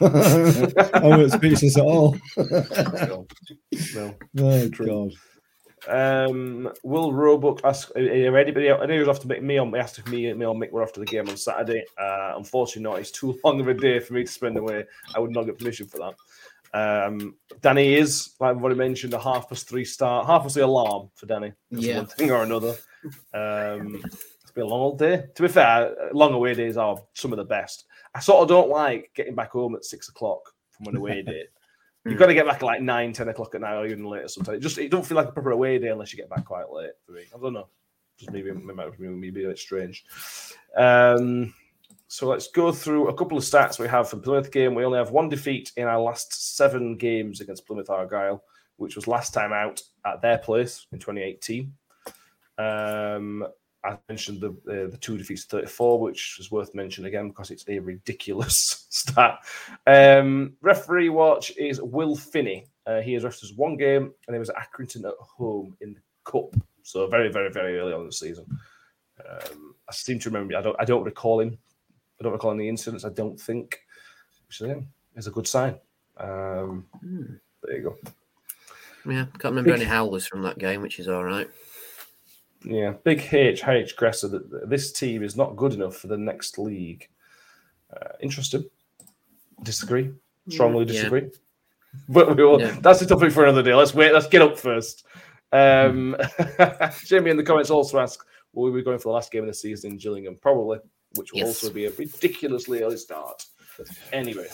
[0.00, 2.16] I weren't speechless at all.
[2.36, 3.26] no,
[3.94, 4.14] no.
[4.38, 5.12] Oh God!
[5.88, 7.90] Um, will Roebuck ask?
[7.96, 8.52] Are you ready?
[8.52, 9.72] But I know he was off to make me on.
[9.72, 11.84] He asked if me, me or Mick were off to the game on Saturday.
[11.98, 13.00] Uh, unfortunately, not.
[13.00, 14.84] It's too long of a day for me to spend away.
[15.14, 16.14] I would not get permission for that.
[16.74, 20.64] Um, Danny is, like I've already mentioned, a half past three start, half past the
[20.64, 21.52] alarm for Danny.
[21.70, 21.96] That's Yeah.
[21.98, 22.74] one thing or another.
[23.34, 24.00] Um,
[24.42, 25.24] it's been a long old day.
[25.34, 27.84] To be fair, long away days are some of the best.
[28.14, 31.44] I sort of don't like getting back home at six o'clock from an away day.
[32.04, 34.28] You've got to get back at like nine, ten o'clock at night, or even later.
[34.28, 36.44] Sometimes it just it don't feel like a proper away day unless you get back
[36.44, 36.90] quite late.
[37.06, 37.68] For me, I don't know.
[38.16, 40.04] Just maybe maybe maybe a bit strange.
[40.76, 41.54] Um,
[42.08, 44.74] so let's go through a couple of stats we have from Plymouth game.
[44.74, 48.42] We only have one defeat in our last seven games against Plymouth Argyle,
[48.76, 51.72] which was last time out at their place in 2018.
[52.58, 53.46] Um,
[53.84, 57.64] I mentioned the uh, the two defeats, 34, which is worth mentioning again because it's
[57.68, 59.38] a ridiculous stat.
[59.86, 62.66] Um, referee watch is Will Finnie.
[62.86, 66.00] Uh, he has us one game, and it was at Accrington at home in the
[66.24, 66.54] cup.
[66.82, 68.44] So very, very, very early on in the season.
[69.28, 70.56] Um, I seem to remember.
[70.56, 70.76] I don't.
[70.80, 71.58] I don't recall him.
[72.20, 73.04] I don't recall any incidents.
[73.04, 73.80] I don't think,
[74.46, 75.78] which again is a good sign.
[76.18, 77.34] Um, Hmm.
[77.62, 77.98] there you go.
[79.04, 81.48] Yeah, can't remember any howlers from that game, which is all right.
[82.64, 84.30] Yeah, big H H Gresser.
[84.30, 87.08] That this team is not good enough for the next league.
[87.92, 88.64] Uh, interesting.
[89.62, 90.12] Disagree.
[90.48, 90.92] Strongly Yeah.
[90.92, 91.30] disagree.
[92.08, 92.78] But we will, Yeah.
[92.80, 93.74] that's the topic for another day.
[93.74, 94.12] Let's wait.
[94.12, 95.04] Let's get up first.
[95.52, 96.16] Um,
[97.04, 99.48] Jamie in the comments also asks, "Will we be going for the last game of
[99.48, 100.36] the season in Gillingham?
[100.40, 100.78] Probably,
[101.16, 101.48] which will Yes.
[101.48, 103.44] also be a ridiculously early start.
[104.12, 104.46] Anyway,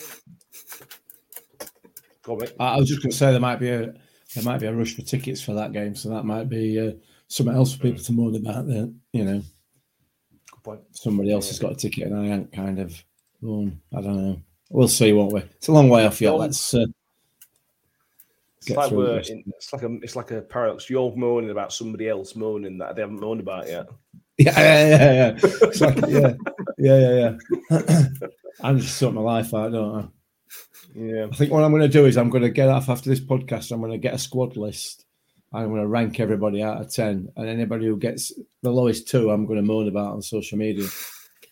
[2.22, 2.48] go on.
[2.58, 3.92] I, I was just going to say there might be a
[4.34, 6.92] there might be a rush for tickets for that game, so that might be uh,
[7.28, 8.66] something else for people to moan about.
[8.66, 9.42] That you know
[10.50, 10.80] Good point.
[10.92, 13.02] somebody else has got a ticket and I ain't kind of.
[13.40, 14.40] Going, I don't know.
[14.70, 15.40] We'll see, won't we?
[15.40, 16.32] It's a long way off yet.
[16.32, 16.86] Let's uh,
[18.56, 19.30] It's get like through we're this.
[19.30, 20.90] in, it's like a it's like a paradox.
[20.90, 23.86] You're moaning about somebody else moaning that they haven't moaned about yet.
[24.40, 25.68] Yeah, yeah, yeah, yeah.
[25.80, 26.34] Like, yeah,
[26.78, 27.36] yeah, yeah,
[27.70, 28.28] yeah.
[28.60, 30.08] I'm just sorting my life out, don't I?
[30.94, 31.26] Yeah.
[31.32, 33.18] I think what I'm going to do is I'm going to get off after this
[33.20, 33.72] podcast.
[33.72, 35.06] I'm going to get a squad list.
[35.52, 38.32] I'm going to rank everybody out of ten, and anybody who gets
[38.62, 40.86] the lowest two, I'm going to moan about on social media.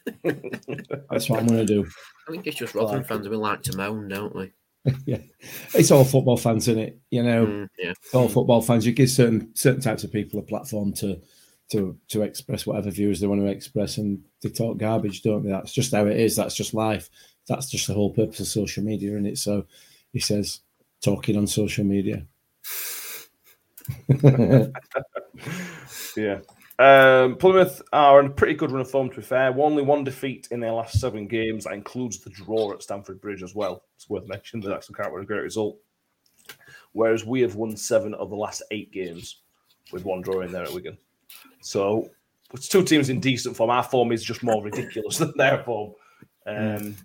[0.24, 1.86] That's what I'm going to do.
[2.28, 4.52] I think it's just Rotherham fans we like to moan, don't we?
[5.06, 5.18] yeah,
[5.74, 6.98] it's all football fans, in it?
[7.10, 7.90] You know, Mm, yeah.
[7.90, 8.86] it's all football fans.
[8.86, 11.20] You give certain certain types of people a platform to
[11.70, 15.50] to to express whatever views they want to express, and they talk garbage, don't they?
[15.50, 16.36] That's just how it is.
[16.36, 17.10] That's just life.
[17.48, 19.38] That's just the whole purpose of social media, isn't it?
[19.38, 19.66] So
[20.12, 20.60] he says,
[21.02, 22.24] talking on social media.
[26.16, 26.38] Yeah.
[26.78, 29.54] Um, Plymouth are in a pretty good run of form, to be fair.
[29.58, 31.64] Only one defeat in their last seven games.
[31.64, 33.84] That includes the draw at Stamford Bridge as well.
[33.96, 35.76] It's worth mentioning that that's kind of a great result.
[36.92, 39.42] Whereas we have won seven of the last eight games
[39.92, 40.96] with one draw in there at Wigan.
[41.60, 42.10] So
[42.54, 43.70] it's two teams in decent form.
[43.70, 45.92] Our form is just more ridiculous than their form.
[46.46, 46.96] Um,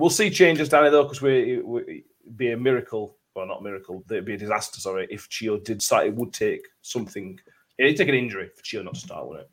[0.00, 3.64] We'll see changes, Danny, though, because we, we it'd be a miracle, well, not a
[3.64, 6.06] miracle, it'd be a disaster, sorry, if Chio did start.
[6.06, 7.38] It would take something,
[7.78, 9.50] it'd take an injury for Chio not to start, wouldn't it?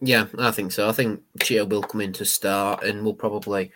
[0.00, 0.88] Yeah, I think so.
[0.88, 3.72] I think Chio will come in to start, and we'll probably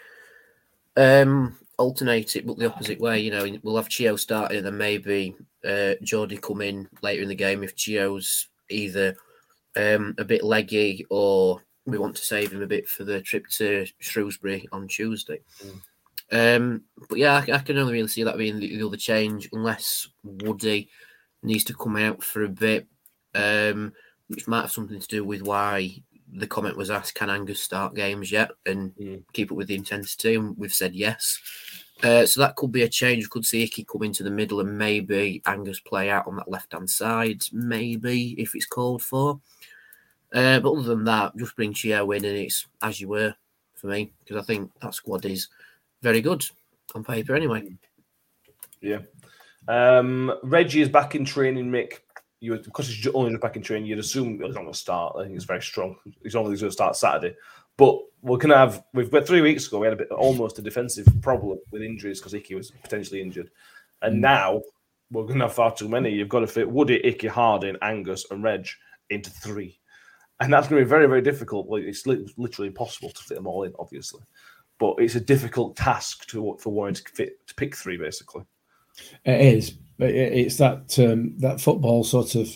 [0.96, 3.20] um, alternate it, but the opposite way.
[3.20, 5.34] You know, we'll have Chio starting, and then maybe
[5.66, 9.16] uh, Geordie come in later in the game if Chio's either
[9.76, 13.46] um, a bit leggy or we want to save him a bit for the trip
[13.48, 15.40] to Shrewsbury on Tuesday.
[16.32, 19.48] Um, but yeah, I, I can only really see that being the, the other change,
[19.52, 20.88] unless Woody
[21.42, 22.86] needs to come out for a bit,
[23.34, 23.92] um,
[24.28, 26.02] which might have something to do with why
[26.34, 29.22] the comment was asked, "Can Angus start games yet?" and Mm.
[29.34, 31.38] keep up with the intensity, and we've said yes.
[32.02, 33.24] Uh, so that could be a change.
[33.24, 36.50] We could see Icky come into the middle and maybe Angus play out on that
[36.50, 39.40] left hand side, maybe if it's called for.
[40.32, 43.34] Uh, but other than that, just bring Chio in and it's as you were
[43.74, 45.48] for me because I think that squad is
[46.02, 46.44] very good
[46.94, 47.64] on paper anyway.
[48.80, 48.98] Yeah.
[49.68, 52.00] Um, Reggie is back in training, Mick.
[52.40, 55.14] You would, because he's only back in training, you'd assume he's not going to start.
[55.16, 55.96] I think he's very strong.
[56.22, 57.36] He's only going to start Saturday.
[57.76, 60.58] But we're going to have, we've got three weeks ago, we had a bit almost
[60.58, 63.50] a defensive problem with injuries because Icky was potentially injured.
[64.02, 64.60] And now
[65.12, 66.10] we're going to have far too many.
[66.10, 68.66] You've got to fit Woody, Icky, Harding, Angus, and Reg
[69.10, 69.78] into three.
[70.40, 71.68] And that's going to be very, very difficult.
[71.68, 74.22] Well, it's li- literally impossible to fit them all in, obviously.
[74.82, 78.42] But it's a difficult task to for Warne to fit to pick three, basically.
[79.24, 82.48] It is, it's that um, that football sort of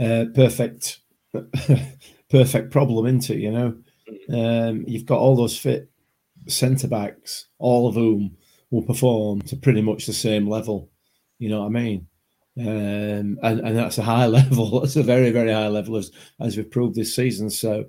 [0.00, 0.98] uh, perfect
[2.30, 3.38] perfect problem, isn't it?
[3.38, 3.76] You know,
[4.68, 5.88] um, you've got all those fit
[6.48, 8.36] centre backs, all of whom
[8.72, 10.90] will perform to pretty much the same level.
[11.38, 12.08] You know what I mean?
[12.58, 14.80] Um, and and that's a high level.
[14.80, 16.10] That's a very very high level as
[16.40, 17.50] as we've proved this season.
[17.50, 17.84] So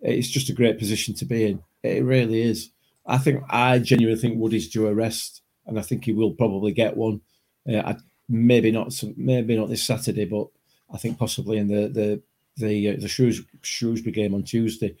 [0.00, 1.62] it's just a great position to be in.
[1.82, 2.70] It really is.
[3.08, 6.72] I think I genuinely think Woody's due a rest, and I think he will probably
[6.72, 7.22] get one.
[7.68, 7.96] Uh, I,
[8.28, 10.48] maybe not, maybe not this Saturday, but
[10.92, 12.22] I think possibly in the the
[12.58, 14.94] the uh, the Shrews, Shrewsbury game on Tuesday,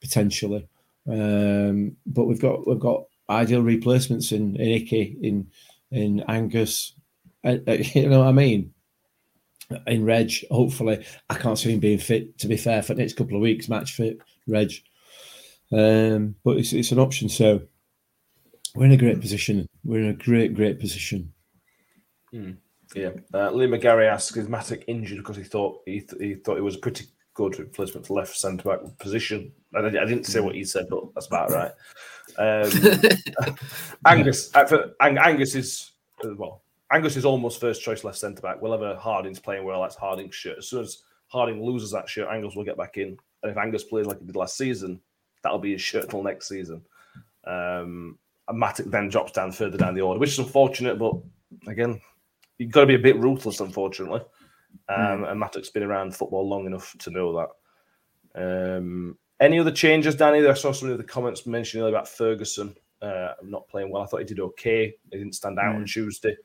[0.00, 0.68] potentially.
[1.08, 5.48] Um, but we've got we've got ideal replacements in in Icky, in
[5.90, 6.92] in Angus.
[7.42, 8.72] Uh, uh, you know what I mean?
[9.86, 12.38] In Reg, hopefully, I can't see him being fit.
[12.38, 14.72] To be fair, for the next couple of weeks, match fit Reg.
[15.72, 17.28] Um, but it's it's an option.
[17.28, 17.62] So
[18.74, 19.66] we're in a great position.
[19.84, 21.32] We're in a great great position.
[22.94, 23.10] Yeah.
[23.32, 26.62] Uh, Lee McGarry asks, is Mattock injured because he thought he, th- he thought it
[26.62, 29.52] was a pretty good replacement for left centre back position?
[29.74, 31.72] I, I didn't say what he said, but that's about right.
[32.38, 33.56] Um,
[34.06, 35.92] Angus, uh, for, Ang- Angus is
[36.24, 36.62] uh, well.
[36.92, 38.62] Angus is almost first choice left centre back.
[38.62, 40.58] Whenever Harding's playing well, that's Harding's shirt.
[40.58, 43.16] As soon as Harding loses that shirt, Angus will get back in.
[43.42, 45.00] And if Angus plays like he did last season,
[45.44, 46.82] that'll be his shirt till next season.
[47.46, 48.18] Um,
[48.48, 51.14] and Mattock then drops down further down the order, which is unfortunate, but
[51.68, 52.00] again,
[52.58, 54.20] you've got to be a bit ruthless, unfortunately.
[54.88, 57.48] Um, And Mattock's been around football long enough to know
[58.34, 58.76] that.
[58.76, 60.46] Um, any other changes, Danny?
[60.46, 64.02] I saw some of the comments mentioning earlier about Ferguson uh, not playing well.
[64.02, 64.94] I thought he did okay.
[65.10, 66.36] He didn't stand out on Tuesday.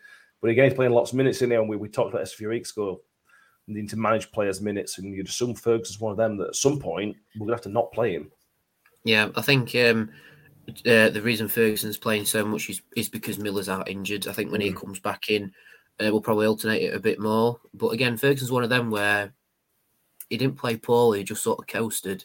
[0.41, 2.33] But again, he's playing lots of minutes in there, and we, we talked about this
[2.33, 3.01] a few weeks ago.
[3.67, 6.79] Needing to manage players' minutes, and you'd assume Ferguson's one of them that at some
[6.79, 8.31] point we're gonna have to not play him.
[9.09, 10.11] Yeah, I think um,
[10.85, 14.27] uh, the reason Ferguson's playing so much is, is because Miller's out injured.
[14.27, 15.51] I think when he comes back in,
[15.99, 17.59] uh, we'll probably alternate it a bit more.
[17.73, 19.33] But again, Ferguson's one of them where
[20.29, 22.23] he didn't play poorly, he just sort of coasted,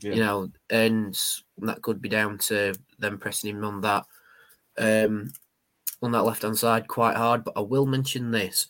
[0.00, 0.14] Yeah.
[0.14, 1.14] you know, and
[1.58, 4.06] that could be down to them pressing him on that
[4.78, 5.30] um,
[6.00, 7.44] on that left hand side quite hard.
[7.44, 8.68] But I will mention this.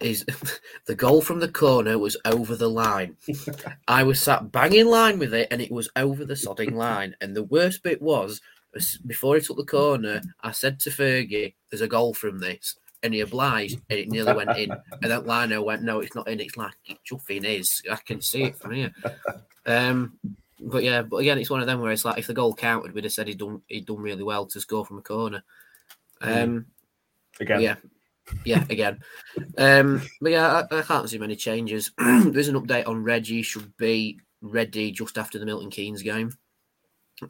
[0.00, 0.24] Is
[0.86, 3.16] the goal from the corner was over the line.
[3.86, 7.14] I was sat bang in line with it, and it was over the sodding line.
[7.20, 8.40] And the worst bit was,
[9.06, 13.14] before he took the corner, I said to Fergie, "There's a goal from this," and
[13.14, 14.70] he obliged, and it nearly went in.
[15.02, 16.40] And then Lino went, "No, it's not in.
[16.40, 17.82] It's like it chuffing is.
[17.90, 18.92] I can see it from here."
[19.66, 20.18] Um,
[20.60, 22.92] but yeah, but again, it's one of them where it's like if the goal counted,
[22.92, 25.42] we'd have said he'd done he'd done really well to score from a corner.
[26.20, 26.66] Um,
[27.40, 27.76] Again, yeah,
[28.44, 29.00] yeah, again.
[29.56, 31.92] Um, but yeah, I, I can't see many changes.
[31.98, 33.42] There's an update on Reggie.
[33.42, 36.32] Should be ready just after the Milton Keynes game.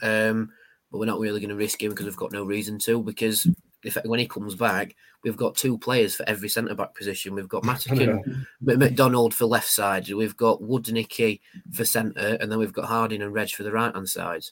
[0.02, 0.50] Um,
[0.90, 3.02] but we're not really going to risk him because we've got no reason to.
[3.02, 3.46] Because
[3.84, 4.94] if when he comes back,
[5.24, 7.34] we've got two players for every centre back position.
[7.34, 10.08] We've got Matakin, McDonald for left side.
[10.10, 11.40] We've got Woodnicky
[11.72, 14.44] for centre, and then we've got Harding and Reg for the right hand side.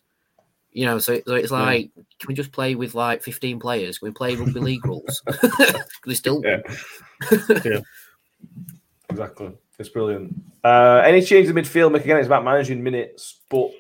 [0.77, 3.99] You know, so, so it's like, can we just play with like 15 players?
[3.99, 5.23] Can we play rugby league rules?
[5.25, 7.81] Because we still, Yeah.
[9.09, 9.53] Exactly.
[9.79, 10.35] It's brilliant.
[10.63, 11.97] Uh, any change in midfield?
[11.97, 13.71] Mick, Again, it's about managing minutes, but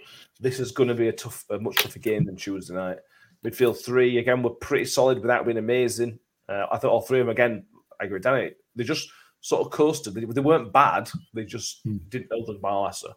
[0.40, 2.96] this is going to be a tough, a much tougher game than Tuesday night.
[3.44, 6.18] Midfield three again were pretty solid without being amazing.
[6.48, 7.66] Uh, I thought all three of them again.
[8.00, 8.52] I agree with Danny.
[8.74, 9.10] They just
[9.42, 10.14] sort of coasted.
[10.14, 11.10] They, they weren't bad.
[11.34, 11.98] They just Hmm.
[12.08, 13.12] didn't know the bar lesser.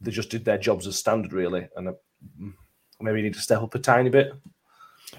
[0.00, 1.92] They just did their jobs as standard, really, and uh,
[3.02, 4.32] maybe you need to step up a tiny bit.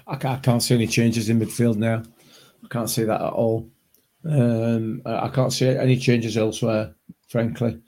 [0.06, 2.02] I can't, I can't see any changes in midfield now.
[2.64, 3.68] I can't see that at all.
[4.28, 6.94] Um, I I can't see any changes elsewhere,
[7.28, 7.78] frankly.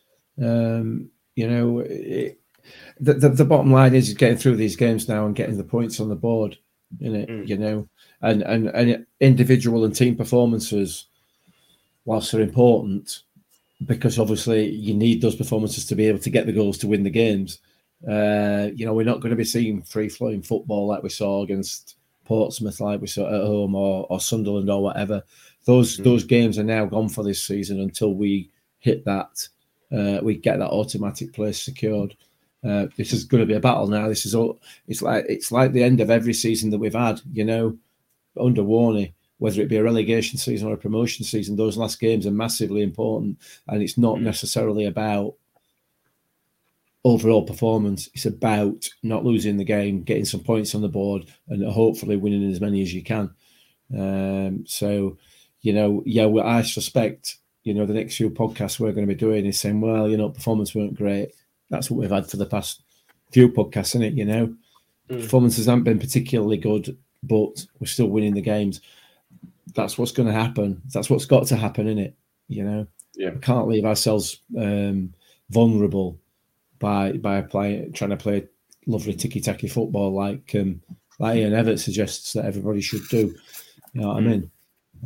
[0.42, 2.38] Um, you know, it,
[3.00, 6.00] the, the the bottom line is getting through these games now and getting the points
[6.00, 6.58] on the board.
[7.00, 7.48] In it, Mm.
[7.48, 7.88] you know,
[8.22, 11.06] and, and and individual and team performances,
[12.04, 13.22] whilst they're important,
[13.86, 17.02] because obviously you need those performances to be able to get the goals to win
[17.02, 17.58] the games.
[18.08, 21.42] Uh, you know, we're not going to be seeing free flowing football like we saw
[21.42, 25.22] against Portsmouth, like we saw at home, or, or Sunderland, or whatever.
[25.64, 26.04] Those Mm.
[26.04, 29.48] those games are now gone for this season until we hit that.
[29.90, 32.14] Uh, we get that automatic place secured.
[32.64, 34.08] Uh, this is going to be a battle now.
[34.08, 34.60] This is all.
[34.88, 37.20] It's like it's like the end of every season that we've had.
[37.32, 37.78] You know,
[38.38, 42.26] under Warney, whether it be a relegation season or a promotion season, those last games
[42.26, 43.38] are massively important,
[43.68, 44.22] and it's not Mm.
[44.22, 45.34] necessarily about
[47.06, 48.08] overall performance.
[48.14, 52.50] It's about not losing the game, getting some points on the board, and hopefully winning
[52.50, 53.30] as many as you can.
[53.96, 55.16] Um, so,
[55.60, 59.14] you know, yeah, well, I suspect, you know, the next few podcasts we're going to
[59.14, 61.32] be doing is saying, well, you know, performance weren't great.
[61.70, 62.82] That's what we've had for the past
[63.32, 64.14] few podcasts, isn't it?
[64.14, 64.54] You know,
[65.08, 65.20] Mm.
[65.22, 68.80] performances haven't been particularly good, but we're still winning the games.
[69.74, 70.82] That's what's going to happen.
[70.92, 72.16] That's what's got to happen, in it.
[72.48, 73.30] You know, Yeah.
[73.30, 75.14] we can't leave ourselves um,
[75.50, 76.18] vulnerable
[76.78, 78.46] by by playing trying to play
[78.86, 80.80] lovely ticky tacky football like um,
[81.18, 83.34] like Ian Evatt suggests that everybody should do.
[83.92, 84.50] You know what I mean?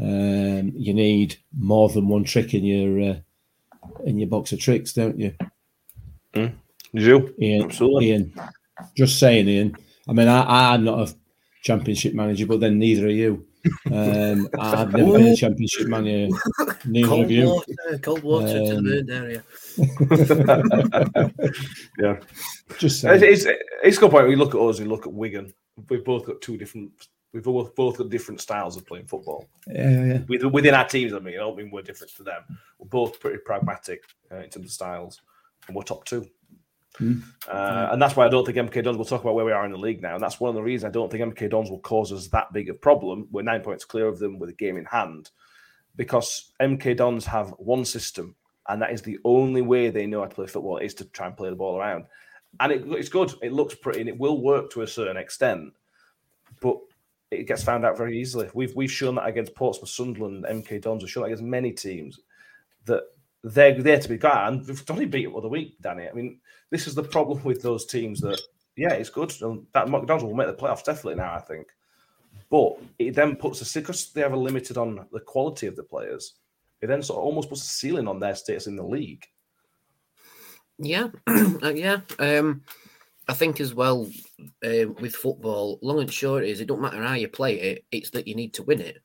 [0.01, 3.17] Um, you need more than one trick in your uh,
[4.05, 5.35] in your box of tricks, don't you,
[6.93, 7.35] You do?
[7.41, 7.65] Ian?
[7.65, 8.11] Absolutely.
[8.11, 8.33] Ian,
[8.97, 9.77] just saying, Ian.
[10.09, 11.15] I mean, I, I'm not a
[11.63, 13.47] championship manager, but then neither are you.
[13.93, 16.35] Um, I've never been a championship manager.
[16.87, 17.45] Neither cold of you.
[17.47, 19.43] water, cold water to the Um, burned area.
[21.99, 22.17] Yeah.
[22.79, 23.23] Just It's, saying.
[23.23, 23.47] it's,
[23.83, 24.29] it's a good point.
[24.29, 25.53] We look at us, we look at Wigan.
[25.89, 26.91] We've both got two different.
[27.33, 29.49] We've both, both got different styles of playing football.
[29.69, 30.19] Yeah, yeah.
[30.29, 32.43] With, within our teams, I mean, I don't mean we're different to them.
[32.79, 34.03] We're both pretty pragmatic
[34.33, 35.21] uh, in terms of styles,
[35.69, 36.27] and we're top two.
[37.01, 37.23] Mm.
[37.49, 39.65] Uh, and that's why I don't think MK Dons will talk about where we are
[39.65, 40.15] in the league now.
[40.15, 42.53] And that's one of the reasons I don't think MK Dons will cause us that
[42.53, 43.29] big a problem.
[43.31, 45.31] We're nine points clear of them with a game in hand
[45.97, 48.35] because MK Dons have one system,
[48.69, 51.27] and that is the only way they know how to play football is to try
[51.27, 52.05] and play the ball around.
[52.59, 53.33] And it, it's good.
[53.43, 55.73] It looks pretty, and it will work to a certain extent,
[56.61, 56.79] but
[57.31, 58.49] it gets found out very easily.
[58.55, 61.03] We've we've shown that against Portsmouth, Sunderland, MK Dons.
[61.03, 62.21] We've shown that against many teams
[62.87, 63.05] that
[63.43, 64.53] they're there to be got.
[64.53, 66.09] And we've only beat them the other week, Danny.
[66.09, 68.41] I mean, this is the problem with those teams that
[68.77, 69.33] yeah, it's good.
[69.43, 71.69] And that MK Dons will make the playoffs definitely now, I think.
[72.51, 75.83] But it then puts a because they have a limited on the quality of the
[75.83, 76.35] players.
[76.81, 79.25] It then sort of almost puts a ceiling on their status in the league.
[80.79, 82.01] Yeah, uh, yeah.
[82.19, 82.63] Um,
[83.29, 84.11] I think as well
[84.65, 88.11] uh, with football, long and short is it don't matter how you play it; it's
[88.11, 88.99] that you need to win it.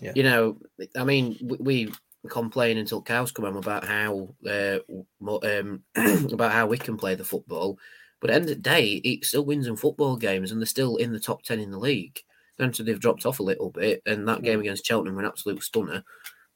[0.00, 0.12] Yeah.
[0.14, 0.58] You know,
[0.96, 1.92] I mean, we, we
[2.28, 4.78] complain until cows come home about how uh,
[5.20, 5.82] um,
[6.32, 7.78] about how we can play the football,
[8.20, 10.66] but at the end of the day, it still wins in football games, and they're
[10.66, 12.20] still in the top ten in the league.
[12.58, 15.62] Granted, they've dropped off a little bit, and that game against Cheltenham were an absolute
[15.62, 16.04] stunner.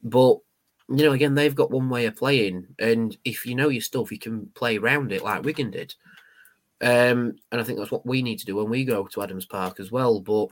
[0.01, 0.37] But
[0.89, 4.11] you know, again, they've got one way of playing, and if you know your stuff,
[4.11, 5.93] you can play around it like Wigan did.
[6.79, 9.45] Um, and I think that's what we need to do when we go to Adams
[9.45, 10.21] Park as well.
[10.21, 10.49] But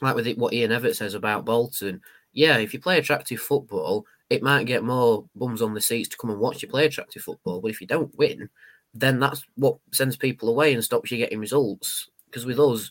[0.00, 2.00] like with it, what Ian Evatt says about Bolton,
[2.32, 6.16] yeah, if you play attractive football, it might get more bums on the seats to
[6.16, 7.60] come and watch you play attractive football.
[7.60, 8.48] But if you don't win,
[8.94, 12.08] then that's what sends people away and stops you getting results.
[12.26, 12.90] Because with us,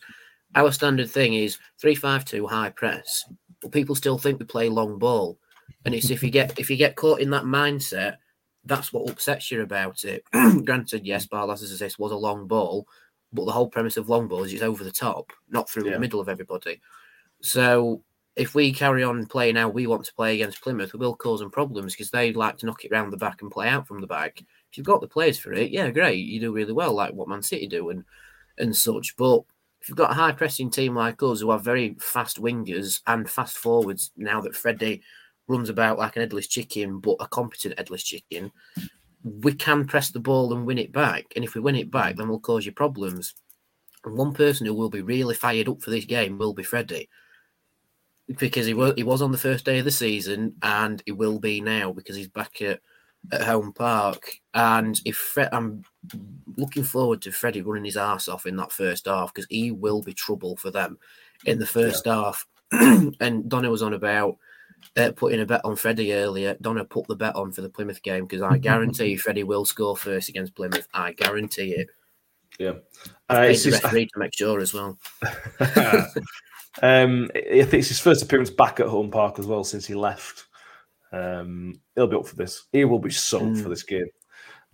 [0.54, 3.24] our standard thing is three five two high press,
[3.60, 5.38] but people still think we play long ball.
[5.84, 8.16] And it's if you get if you get caught in that mindset,
[8.64, 10.24] that's what upsets you about it.
[10.64, 12.86] Granted, yes, Barlaser's assist was a long ball,
[13.32, 15.92] but the whole premise of long ball is it's over the top, not through Yeah.
[15.92, 16.80] the middle of everybody.
[17.42, 18.02] So
[18.36, 21.40] if we carry on playing how we want to play against Plymouth, we will cause
[21.40, 24.00] them problems because they like to knock it round the back and play out from
[24.00, 24.40] the back.
[24.70, 27.28] If you've got the players for it, yeah, great, you do really well, like what
[27.28, 28.04] Man City do and
[28.58, 29.16] and such.
[29.16, 29.42] But
[29.80, 33.28] if you've got a high pressing team like us who have very fast wingers and
[33.28, 35.02] fast forwards, now that Freddie
[35.48, 38.52] runs about like an headless chicken, but a competent headless chicken,
[39.24, 41.24] we can press the ball and win it back.
[41.36, 43.34] And if we win it back, then we'll cause you problems.
[44.04, 47.08] And one person who will be really fired up for this game will be Freddie.
[48.38, 51.38] Because he was he was on the first day of the season and he will
[51.38, 52.80] be now because he's back at,
[53.30, 54.40] at home park.
[54.52, 55.84] And if Fred, I'm
[56.56, 60.02] looking forward to Freddie running his ass off in that first half because he will
[60.02, 60.98] be trouble for them
[61.44, 62.46] in the first half.
[62.72, 64.38] and Donna was on about
[64.96, 66.56] uh, putting a bet on Freddie earlier.
[66.60, 69.96] Donna put the bet on for the Plymouth game because I guarantee Freddie will score
[69.96, 70.88] first against Plymouth.
[70.92, 71.88] I guarantee it.
[72.58, 72.72] Yeah.
[73.28, 74.98] I Uh, paid it's the just- referee to make sure as well.
[76.82, 79.94] um, I think it's his first appearance back at home park as well since he
[79.94, 80.46] left.
[81.12, 82.66] Um, he'll be up for this.
[82.72, 84.06] He will be sold for this game.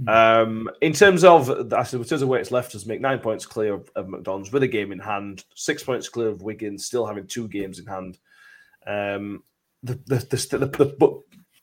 [0.09, 3.47] Um, in terms of actually, in terms of where it's left us, make nine points
[3.47, 6.79] clear of, of MK Dons with a game in hand, six points clear of Wigan,
[6.79, 8.19] still having two games in hand.
[8.87, 9.45] Um,
[9.85, 11.13] the the the, the, the but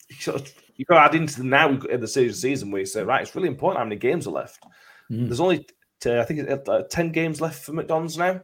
[0.10, 2.80] you sort of- you got to add into the now in the season season where
[2.80, 4.64] you say right, it's really important how many games are left.
[5.12, 5.28] Mm.
[5.28, 5.68] There's only
[6.00, 8.40] t- I think it's, uh, ten games left for MK Dons now,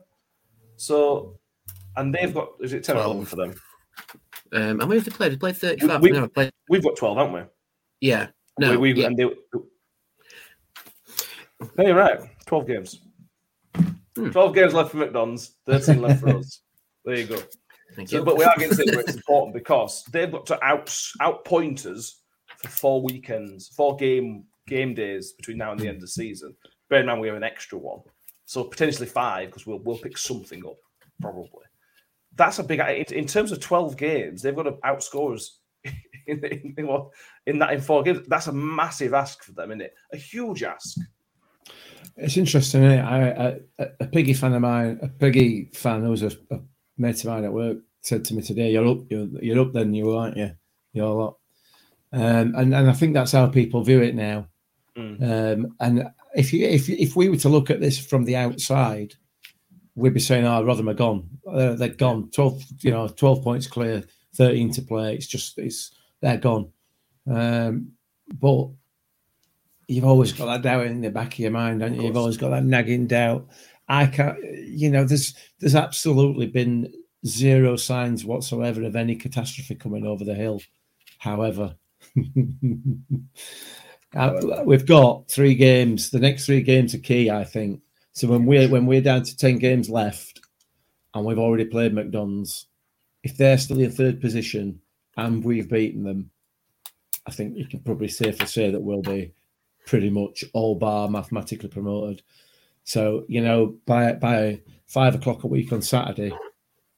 [0.76, 1.40] so
[1.98, 3.56] and they've got is it ten or for them?
[4.54, 5.30] Um, and we have to play.
[5.30, 6.02] They played 35.
[6.02, 7.42] We- no, we played, We've got twelve, haven't we?
[8.02, 8.28] yeah.
[8.60, 9.08] No, we, we, yeah.
[9.08, 9.24] and they,
[11.78, 12.20] no, you're right.
[12.46, 13.02] Twelve games.
[14.16, 14.30] Hmm.
[14.32, 15.56] Twelve games left for MK Dons.
[15.66, 16.62] Thirteen left for us.
[17.04, 17.38] There you go.
[17.96, 18.24] Thank So, you.
[18.26, 20.88] but we are getting to where it's important because they've got to out
[21.22, 22.22] outpoint us
[22.58, 26.56] for four weekends, four game game days between now and the end of the season.
[26.90, 28.00] Bear in mind we have an extra one,
[28.46, 30.78] so potentially five because we'll we'll pick something up
[31.22, 31.64] probably.
[32.36, 34.42] That's a big in, in terms of twelve games.
[34.42, 37.10] They've got to outscore us in, in, in,
[37.46, 38.28] in that in four games.
[38.28, 39.94] That's a massive ask for them, isn't it?
[40.12, 40.98] A huge ask.
[42.18, 42.84] It's interesting.
[42.84, 43.02] Isn't it?
[43.02, 46.60] I, I, a Piggy fan of mine, a Piggy fan who was a, a
[46.98, 49.94] mate of mine at work, said to me today, "You're up, you're, you're up, then
[49.94, 50.52] you aren't you?
[50.94, 51.38] You're a lot."
[52.14, 54.48] Um, and and I think that's how people view it now.
[54.98, 55.22] Mm.
[55.22, 59.16] Um, and if you if if we were to look at this from the outside,
[59.96, 61.30] we'd be saying, "Oh, Rotherham are gone.
[61.46, 62.30] They're, they're gone.
[62.32, 64.04] Twelve, you know, twelve points clear,
[64.36, 65.16] thirteen to play.
[65.16, 65.92] It's just it's
[66.22, 66.72] they're gone."
[67.28, 67.92] Um,
[68.40, 68.68] but
[69.88, 72.04] you've always got that doubt in the back of your mind, don't you?
[72.04, 73.48] You've always got that nagging doubt.
[73.88, 74.38] I can't,
[74.68, 76.92] you know, there's there's absolutely been
[77.26, 80.62] zero signs whatsoever of any catastrophe coming over the hill.
[81.20, 81.76] However,
[84.16, 86.10] uh, we've got three games.
[86.10, 87.82] The next three games are key, I think.
[88.16, 90.40] So when we're when we're down to ten games left,
[91.14, 92.68] and we've already played MK Dons,
[93.24, 94.80] if they're still in third position
[95.18, 96.32] and we've beaten them,
[97.28, 99.34] I think you can probably safely say that we'll be
[99.86, 102.22] pretty much all bar mathematically promoted.
[102.86, 106.32] So you know, by by five o'clock a week on Saturday,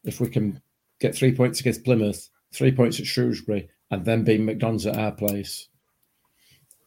[0.04, 0.62] if we can
[1.00, 4.96] get three points against Plymouth, three points at Shrewsbury, and then beat MK Dons at
[4.96, 5.68] our place,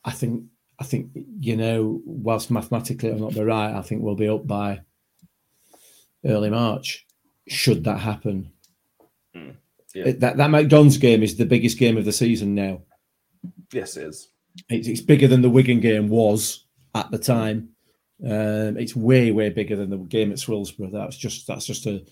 [0.05, 0.45] I think
[0.81, 4.47] I think you know, whilst mathematically it'll not be right, I think we'll be up
[4.47, 4.81] by
[6.25, 7.07] early March.
[7.49, 8.51] Should that happen?
[9.37, 9.57] Mm,
[9.95, 10.05] yeah.
[10.09, 12.83] It- that that MK Dons game is the biggest game of the season now.
[13.73, 14.29] Yes, it is.
[14.69, 16.65] It's, it's bigger than the Wigan game was
[16.95, 17.71] at the time.
[18.23, 20.91] Um, it's way way bigger than the game at Swillsborough.
[20.91, 22.05] That's just that's just a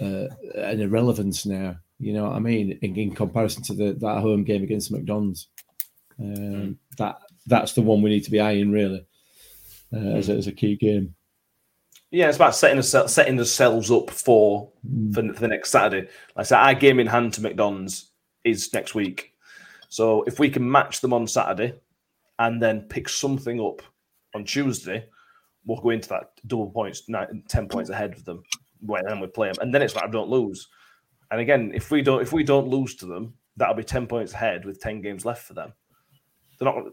[0.00, 1.76] uh, an irrelevance now.
[1.98, 2.78] You know what I mean?
[2.82, 5.48] In, in comparison to the that home game against MK Dons,
[6.20, 9.06] um, that that's the one we need to be eyeing really
[9.92, 11.14] uh, as, a, as a key game.
[12.10, 14.70] Yeah, it's about setting us setting ourselves up for
[15.14, 16.08] for, for the next Saturday.
[16.36, 18.10] Like I said, our game in hand to MK Dons
[18.44, 19.32] is next week.
[19.88, 21.74] So if we can match them on Saturday
[22.38, 23.82] and then pick something up
[24.34, 25.06] on Tuesday,
[25.64, 28.42] we'll go into that double points, nine, ten points ahead of them.
[28.80, 30.68] When then we play them, and then it's like I don't lose.
[31.30, 34.34] And again, if we don't if we don't lose to them, that'll be ten points
[34.34, 35.72] ahead with ten games left for them.
[36.62, 36.84] They're not.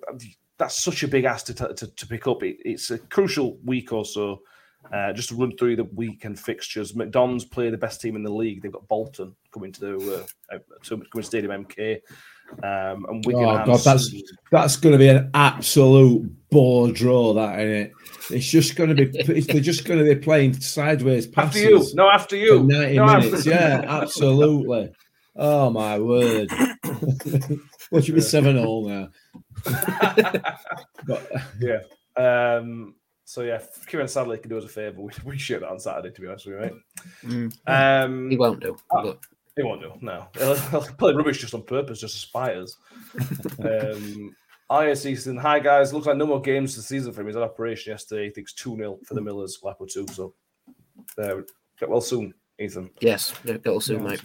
[0.57, 2.43] That's such a big ask to to, to pick up.
[2.43, 4.41] It, it's a crucial week or so.
[4.93, 8.23] Uh, just to run through the weekend fixtures, MK Dons play the best team in
[8.23, 8.61] the league.
[8.61, 11.97] They've got Bolton coming to the uh, to coming to Stadium MK,
[12.63, 13.43] um, and Wigan.
[13.43, 14.13] Oh god, that's
[14.51, 17.33] that's going to be an absolute bore draw.
[17.33, 17.91] That in it.
[18.31, 19.05] It's just going to be.
[19.43, 21.61] They're just going to be playing sideways passes.
[21.61, 21.95] after you.
[21.95, 22.63] No, after you.
[22.63, 23.45] 90 No, after- minutes.
[23.45, 24.91] Yeah, absolutely.
[25.35, 26.49] Oh my word.
[27.91, 29.09] what should be seven all now?
[31.05, 31.79] But, yeah.
[32.17, 32.95] Um,
[33.25, 35.01] so yeah, Kieran Sadlier can do us a favour.
[35.01, 38.03] We, we shoot that on Saturday, to be honest with you, right?
[38.03, 38.75] Um, He won't do.
[38.91, 39.03] Ah.
[39.03, 39.19] But
[39.55, 39.93] He won't do.
[40.01, 42.75] No, he'll, he'll play rubbish just on purpose, just to spite us.
[43.63, 44.35] um,
[44.71, 45.93] IS Easton, hi guys.
[45.93, 47.27] Looks like no more games this season for him.
[47.27, 48.25] He's had operation yesterday.
[48.25, 50.05] He thinks two 0 for the Millers, Glasgow two.
[50.11, 50.33] So
[51.17, 51.41] Uh,
[51.79, 52.89] get well soon, Ethan.
[52.99, 54.15] Yes, get well soon, Yeah,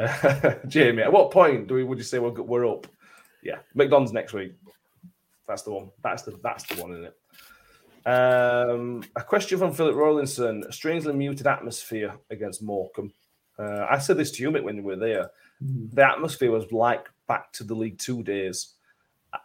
[0.00, 0.58] mate.
[0.68, 2.86] Jamie, at what point do we would you say we're, we're up?
[3.42, 4.54] Yeah, MK Dons next week.
[5.46, 5.90] That's the one.
[6.02, 7.16] That's the that's the one, isn't it?
[8.06, 10.66] Um, a question from Philip Rollinson.
[10.66, 13.12] A strangely muted atmosphere against Morecambe.
[13.58, 15.30] Uh, I said this to you, Mick, when we were there.
[15.60, 18.74] The atmosphere was like back to the League Two days.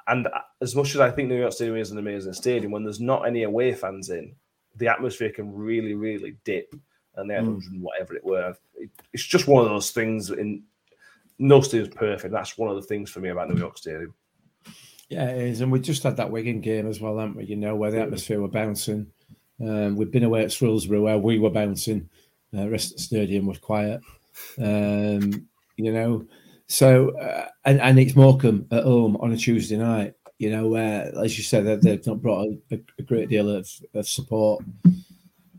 [0.08, 0.28] And
[0.62, 3.28] as much as I think New York Stadium is an amazing stadium, when there's not
[3.28, 4.36] any away fans in,
[4.76, 6.74] the atmosphere can really, really dip.
[7.16, 8.56] And they had 100 and whatever it were.
[9.14, 10.30] It's just one of those things.
[10.30, 10.64] In
[11.40, 12.34] no stadium's perfect.
[12.34, 14.14] That's one of the things for me about New York Stadium.
[15.10, 15.62] Yeah, it is.
[15.62, 17.46] And we just had that Wigan game as well, haven't we?
[17.46, 19.08] You know, where the atmosphere were bouncing.
[19.62, 22.10] Um, we've been away at Shrewsbury where we were bouncing.
[22.52, 24.02] The rest of the stadium was quiet.
[24.60, 26.26] Um, you know,
[26.68, 31.12] so, uh, and, and it's Morecambe at home on a Tuesday night, you know, where,
[31.24, 34.64] as you said, they- they've not brought a, a great deal of, of support.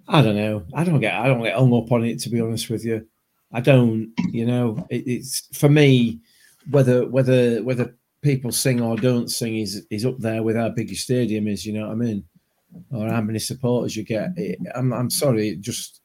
[0.09, 0.65] I don't know.
[0.75, 3.07] I don't get, I don't get hung up on it, to be honest with you.
[3.55, 6.21] I don't, you know, it, it's for me,
[6.71, 7.95] whether, whether, whether,
[8.25, 11.65] people sing or don't sing is is up there with how big your stadium is.
[11.65, 12.25] You know what I mean?
[12.91, 14.31] Or how many supporters you get.
[14.37, 16.01] It, I'm I'm sorry, it just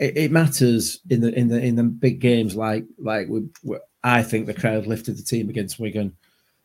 [0.00, 3.76] it, it matters in the in the in the big games like like we, we,
[4.02, 6.16] I think the crowd lifted the team against Wigan.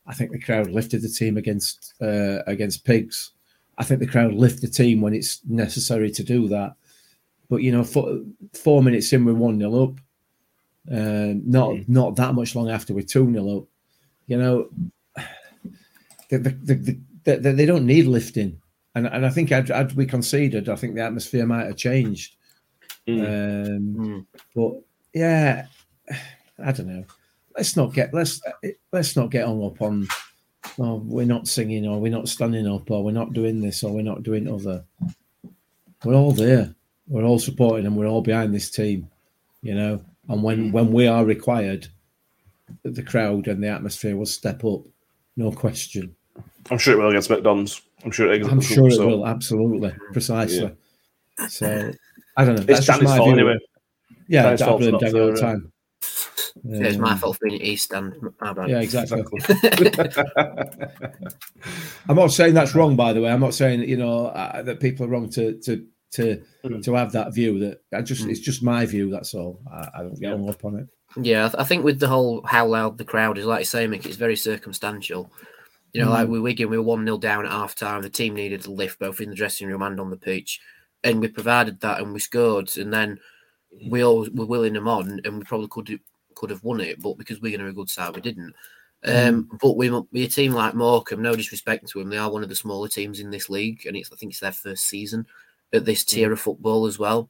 [0.08, 3.32] I think the crowd lifted the team against uh, against Pigs.
[3.78, 6.76] I think the crowd lift the team when it's necessary to do that.
[7.50, 8.22] But you know, four,
[8.54, 10.00] four minutes in, we're one 0 up.
[10.92, 13.64] Uh, not not that much long after we're two 0 up.
[14.28, 14.70] You know,
[16.30, 18.60] the, the, the, the, the, they don't need lifting,
[18.96, 22.36] and and I think had, had we conceded, I think the atmosphere might have changed.
[23.08, 24.26] Um, Mm.
[24.56, 24.82] but
[25.14, 25.68] yeah,
[26.64, 27.04] I don't know.
[27.56, 28.42] Let's not get let's
[28.92, 30.08] let's not get hung up on.
[30.80, 33.92] Oh, we're not singing, or we're not standing up, or we're not doing this, or
[33.94, 34.84] we're not doing other.
[36.06, 36.74] We're all there.
[37.08, 39.10] We're all supporting and We're all behind this team,
[39.62, 40.02] you know.
[40.30, 41.88] And when when we are required,
[42.84, 44.82] the crowd and the atmosphere will step up,
[45.36, 46.16] no question.
[46.72, 47.82] I'm sure it will against MK Dons.
[48.06, 48.46] I'm sure it.
[48.46, 50.74] I'm sure it will, absolutely, precisely.
[51.50, 51.92] So
[52.38, 52.64] I don't know.
[52.64, 53.40] That's It's just my fault view.
[53.40, 53.58] anyway.
[54.28, 55.72] Yeah, Danny's I fault's not all the for, uh, time.
[56.66, 58.14] It's my Um, fault for being East Stand.
[58.40, 58.70] My bad.
[58.70, 59.22] Yeah, exactly.
[59.64, 60.24] Exactly.
[62.08, 63.32] I'm not saying that's wrong, by the way.
[63.32, 66.84] I'm not saying that you know uh, that people are wrong to to to Mm.
[66.84, 67.60] to have that view.
[67.60, 68.30] That I just Mm.
[68.32, 69.10] it's just my view.
[69.10, 69.62] That's all.
[69.72, 70.88] I, I don't get hung up on it.
[71.22, 73.66] Yeah, I, th- I think with the whole how loud the crowd is, like you
[73.66, 75.32] say, Mick, it's very circumstantial.
[75.94, 78.02] You know, like with Wigan, we were 1 0 down at half time.
[78.02, 80.60] The team needed a lift both in the dressing room and on the pitch.
[81.04, 82.76] And we provided that and we scored.
[82.78, 83.20] And then
[83.92, 86.00] we all were willing them on and we probably could
[86.34, 87.00] could have won it.
[87.00, 88.56] But because Wigan are a good side, we didn't.
[89.06, 92.42] Um, But we, we a team like Morecambe, no disrespect to them, they are one
[92.42, 93.86] of the smaller teams in this league.
[93.86, 95.28] And it's I think it's their first season
[95.74, 97.30] at this tier of football as well.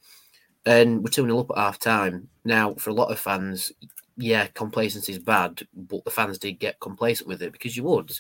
[0.66, 2.30] And we're 2 0 up at half time.
[2.46, 3.72] Now, for a lot of fans,
[4.18, 8.12] yeah, complacency is bad, but the fans did get complacent with it because you would.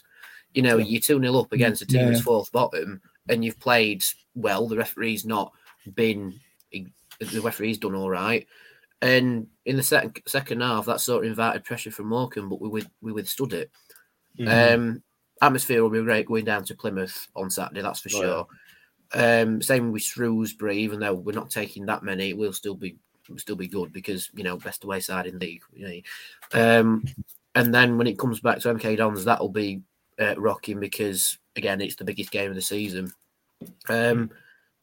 [0.53, 3.59] You know, you're 2 0 up against a team Yeah, that's fourth bottom and you've
[3.59, 4.03] played
[4.36, 4.67] well.
[4.67, 5.53] The referee's not
[5.95, 6.39] been,
[6.71, 8.47] the referee's done all right.
[9.01, 12.69] And in the second second half, that sort of invited pressure from Morecambe, but we
[12.69, 13.71] with, we withstood it.
[14.39, 14.74] Mm-hmm.
[14.74, 15.03] Um,
[15.41, 18.47] atmosphere will be great going down to Plymouth on Saturday, that's for Oh, sure.
[19.14, 22.97] Um, same with Shrewsbury, even though we're not taking that many, it will still be
[23.30, 25.61] will still be good because you know best away side in league.
[25.74, 26.03] You
[26.53, 26.80] know.
[26.80, 27.05] Um,
[27.55, 29.82] and then when it comes back to MK Dons, that'll be
[30.20, 33.14] uh, rocking because again it's the biggest game of the season.
[33.88, 34.32] Um,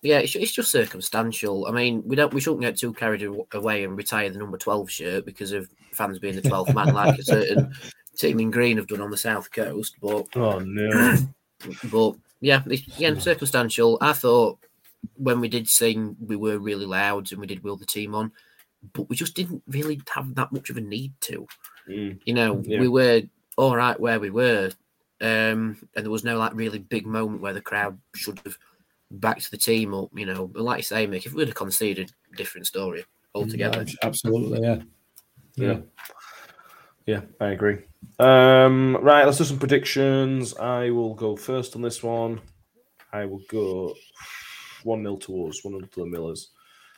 [0.02, 1.66] yeah, it's, it's just circumstantial.
[1.66, 4.90] I mean, we don't we shouldn't get too carried away and retire the number twelve
[4.90, 7.74] shirt because of fans being the twelfth man, like a certain
[8.16, 9.96] team in green have done on the south coast.
[10.00, 11.16] But Oh no.
[11.90, 13.98] but yeah, it's, again, circumstantial.
[14.00, 14.58] I thought
[15.16, 18.32] when we did sing, we were really loud and we did will the team on,
[18.92, 21.46] but we just didn't really have that much of a need to.
[21.88, 22.20] Mm.
[22.24, 22.80] You know, Yeah.
[22.80, 23.22] we were
[23.56, 24.70] all right where we were,
[25.20, 28.56] um, and there was no like really big moment where the crowd should have
[29.10, 30.10] backed the team up.
[30.14, 33.84] You know, but like you say, Mick, if we'd have conceded, different story altogether.
[33.86, 34.82] Yeah, absolutely, yeah.
[35.56, 35.80] Yeah.
[37.06, 37.78] Yeah, I agree.
[38.18, 40.56] Um, right, let's do some predictions.
[40.56, 42.40] I will go first on this one.
[43.12, 43.94] I will go
[44.84, 46.50] 1 0 to us, 1 0 to the Millers.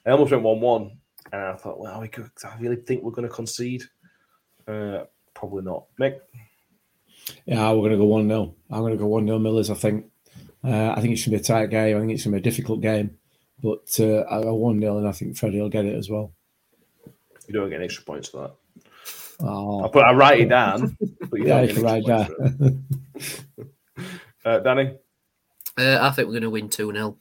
[0.04, 0.90] I almost went 1 1,
[1.32, 3.84] and I thought, well, we could, I really think we're going to concede.
[4.66, 5.86] Uh, probably not.
[5.98, 6.18] Mick?
[7.46, 8.54] Yeah, we're going to go 1 0.
[8.70, 10.06] I'm going to go 1 0 Millers, I think.
[10.64, 11.96] Uh, I think it's going to be a tight game.
[11.96, 13.18] I think it's going to be a difficult game.
[13.62, 16.32] But uh, I go 1 0, and I think Freddie will get it as well.
[17.46, 18.54] You don't get any extra points for that.
[19.42, 20.96] I Oh, put I write it down.
[21.30, 23.58] But yeah, don't you can write extra points for it.
[23.96, 24.06] that.
[24.44, 24.96] Uh, Danny?
[25.78, 27.16] Uh, I think we're going to win 2 0.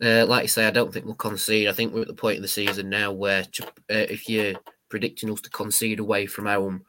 [0.00, 1.66] Uh, like you say, I don't think we'll concede.
[1.68, 4.54] I think we're at the point of the season now where ju- uh, if you're
[4.88, 6.84] predicting us to concede away from home,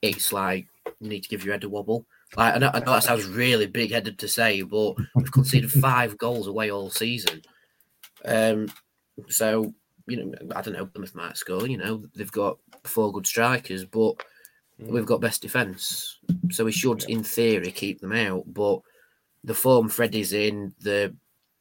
[0.00, 0.66] it's like
[1.00, 2.06] you need to give your head a wobble.
[2.34, 5.70] Like, I, know, I know that sounds really big headed to say, but we've conceded
[5.70, 7.42] five goals away all season.
[8.24, 8.68] Um,
[9.28, 9.74] so,
[10.06, 13.84] you know, I don't know, Plymouth might score, you know, they've got four good strikers,
[13.84, 14.14] but
[14.78, 14.92] hmm.
[14.92, 16.18] we've got best defence.
[16.50, 18.44] So we should, in theory, keep them out.
[18.46, 18.80] But
[19.44, 21.14] the form Freddie's in, the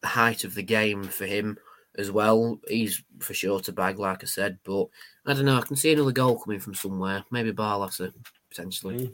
[0.04, 1.58] height of the game for him
[1.96, 4.58] as well, he's for sure to bag, like I said.
[4.64, 4.88] But
[5.26, 7.24] I don't know, I can see another goal coming from somewhere.
[7.32, 8.12] Maybe Barlaser,
[8.50, 9.06] potentially.
[9.06, 9.14] Hmm.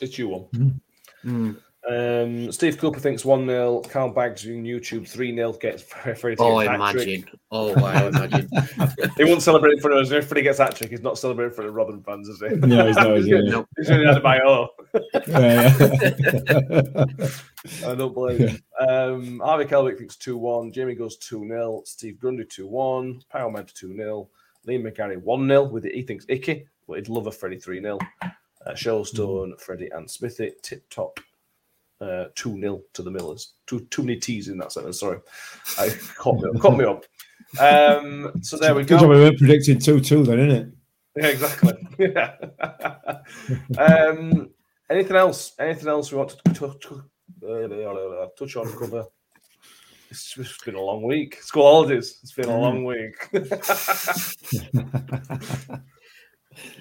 [0.00, 0.80] It's you one.
[1.24, 1.56] Mm.
[1.90, 3.80] Um, Steve Cooper thinks 1 0.
[3.90, 5.82] Carl Baggs on YouTube 3 0 gets
[6.16, 7.06] Freddie to Oh, get a hat trick.
[7.08, 7.38] imagine.
[7.50, 8.48] Oh, wow, imagine.
[9.16, 10.10] He won't celebrate for us.
[10.10, 12.48] If Freddie gets that trick, he's not celebrating for the Robin fans, is he?
[12.66, 13.32] No, he's not, is he?
[13.32, 13.66] No.
[13.76, 14.68] He's only had to buy oh.
[15.28, 15.74] Yeah,
[17.86, 18.62] I don't blame him.
[18.80, 20.72] Um, Harvey Kelvick thinks 2 1.
[20.72, 21.82] Jamie goes 2 0.
[21.84, 23.22] Steve Grundy 2 1.
[23.32, 24.28] Powerman 2 0.
[24.66, 25.94] Liam McGarry 1 0 with it.
[25.94, 27.98] He thinks icky, but he'd love a Freddie 3 0.
[28.22, 30.52] Uh, Shellstone, Freddie, and Smithy.
[30.62, 31.20] Tip top
[32.00, 33.54] uh, 2 0 to the Millers.
[33.66, 35.00] Too, too many T's in that sentence.
[35.00, 35.18] Sorry.
[35.78, 36.60] I caught me up.
[36.60, 37.04] Caught me up.
[37.60, 39.08] Um, so there we Good job go.
[39.10, 40.68] we weren't predicting 2 2 then, isn't it?
[41.16, 41.72] Yeah, exactly.
[41.98, 42.34] Yeah.
[43.78, 44.50] um,
[44.90, 45.52] anything else?
[45.58, 48.78] Anything else we want to touch, uh, touch on?
[48.78, 49.06] Cover.
[50.10, 51.40] It's just been a long week.
[51.42, 52.18] School holidays.
[52.22, 53.28] It's been a long week.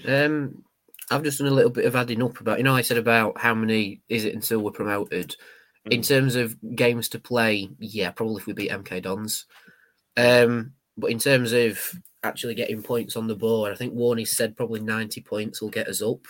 [0.08, 0.64] Um,
[1.12, 3.38] I've just done a little bit of adding up about, you know, I said about
[3.38, 5.36] how many is it until we're promoted.
[5.92, 9.46] In terms of games to play, yeah, probably if we beat MK Dons.
[10.16, 11.78] Um, but in terms of
[12.24, 15.90] actually getting points on the board, I think Warney said probably 90 points will get
[15.90, 16.26] us up.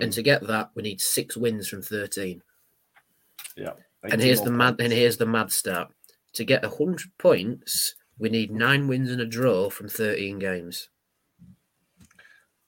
[0.00, 2.42] And to get that, we need six wins from 13.
[3.56, 3.72] yeah.
[4.02, 5.88] And here's the mad and here's the mad stat.
[6.34, 10.88] To get 100 points, we need nine wins and a draw from 13 games.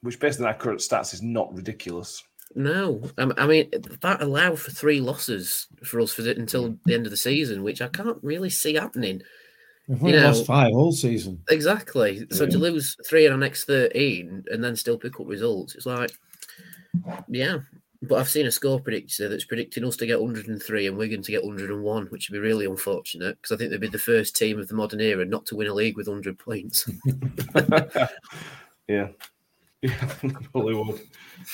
[0.03, 2.23] Which based on our current stats is not ridiculous.
[2.55, 3.69] No, um, I mean
[4.01, 7.63] that allow for three losses for us for the, until the end of the season,
[7.63, 9.21] which I can't really see happening.
[9.87, 11.43] We've only You know- lost five all season.
[11.51, 12.27] Exactly.
[12.31, 15.87] So to lose three in our next thirteen and then still pick up results, it's
[15.87, 16.11] like,
[17.29, 17.59] yeah.
[18.01, 21.33] But I've seen a score predictor that's predicting us to get 103 and Wigan to
[21.33, 24.61] get 101, which would be really unfortunate because I think they'd be the first team
[24.61, 26.89] of the modern era not to win a league with 100 points.
[28.89, 29.09] Yeah.
[29.83, 30.07] Yeah,
[30.53, 31.01] probably would.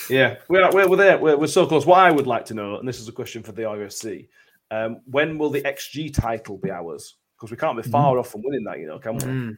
[0.09, 1.19] Yeah, we're, we're, we're there.
[1.19, 1.85] We're, we're so close.
[1.85, 4.29] What I would like to know, and this is a question for the RFC,
[4.71, 7.17] um, when will the XG title be ours?
[7.37, 9.25] Because we can't be far off from winning that, you know, can we?
[9.25, 9.57] Mm.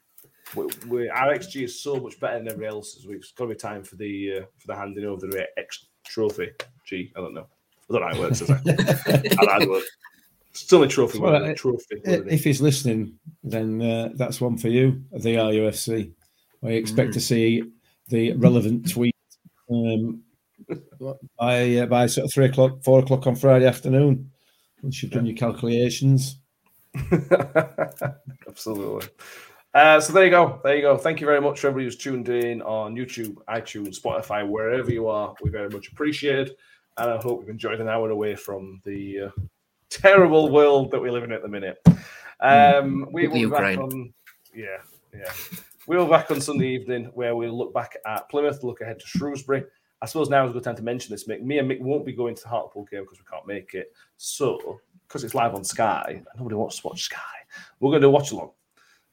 [0.56, 3.06] we, we our XG is so much better than everybody else's.
[3.06, 6.50] We've got to be time for the uh, for the handing over the X trophy.
[6.84, 7.46] G, I don't know.
[7.88, 8.40] I don't know how it works.
[8.40, 9.30] Is it?
[9.30, 9.90] I don't know how it works.
[10.52, 11.18] Still a trophy.
[11.18, 11.56] Well, it?
[11.56, 12.00] trophy.
[12.04, 12.26] It?
[12.28, 16.10] If he's listening, then uh, that's one for you, the RUFC.
[16.64, 17.62] I expect to see
[18.08, 19.14] the relevant tweet
[19.70, 20.22] um,
[21.38, 24.30] by uh, by sort of three o'clock, four o'clock on Friday afternoon.
[24.82, 26.38] Once you've done your calculations.
[28.48, 29.08] Absolutely.
[29.74, 30.60] Uh, so there you go.
[30.64, 30.96] There you go.
[30.96, 35.08] Thank you very much for everybody who's tuned in on YouTube, iTunes, Spotify, wherever you
[35.08, 35.34] are.
[35.42, 36.58] We very much appreciate it.
[36.96, 39.30] And I hope you've enjoyed an hour away from the uh,
[39.90, 41.76] terrible world that we live in at the minute.
[42.40, 43.78] Um, we will The be back Ukraine.
[43.80, 44.14] on.
[44.54, 44.78] Yeah,
[45.14, 45.32] yeah.
[45.86, 48.98] We will be back on Sunday evening where we'll look back at Plymouth, look ahead
[48.98, 49.64] to Shrewsbury.
[50.02, 51.42] I suppose now is a good time to mention this, Mick.
[51.42, 53.92] Me and Mick won't be going to the Hartlepool game because we can't make it.
[54.16, 57.18] So, because it's live on Sky, nobody wants to watch Sky.
[57.80, 58.50] We're going to watch along.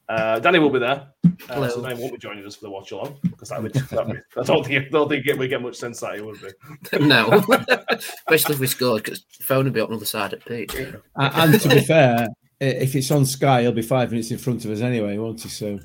[0.09, 1.07] Uh, Danny will be there.
[1.25, 1.69] Uh, Hello.
[1.69, 4.21] so Danny won't be joining us for the watch along because that would, that would,
[4.37, 7.07] I don't think, I don't think we get much sense out of it, would we?
[7.07, 7.41] no,
[7.89, 10.73] especially if we scored because the phone would be on the other side at Pete.
[10.73, 12.27] A- And to be fair,
[12.59, 15.47] if it's on Sky, he'll be five minutes in front of us anyway, won't he?
[15.49, 15.79] So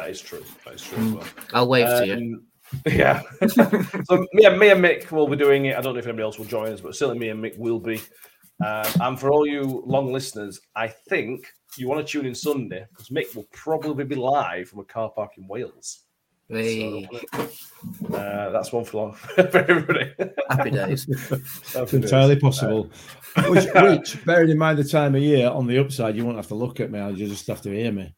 [0.00, 0.42] That is true.
[0.64, 1.24] That is true as well.
[1.52, 2.14] I'll wave to you.
[2.14, 2.46] Um,
[2.86, 3.20] Yeah.
[3.48, 5.76] so me and, me and Mick will be doing it.
[5.76, 7.78] I don't know if anybody else will join us, but certainly me and Mick will
[7.78, 8.00] be.
[8.64, 12.86] Um, and for all you long listeners, I think you want to tune in Sunday
[12.88, 16.00] because Mick will probably be live from a car park in Wales.
[16.48, 20.14] Hey, So, uh, that's one for long for everybody.
[20.48, 21.06] happy days.
[21.74, 22.90] it's entirely possible.
[23.48, 26.48] Which, which, bearing in mind the time of year, on the upside, you won't have
[26.48, 26.98] to look at me.
[27.12, 28.14] You just have to hear me.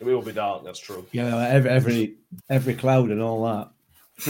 [0.00, 0.64] It will be dark.
[0.64, 1.06] That's true.
[1.12, 2.14] Yeah, every every
[2.48, 3.70] every cloud and all that.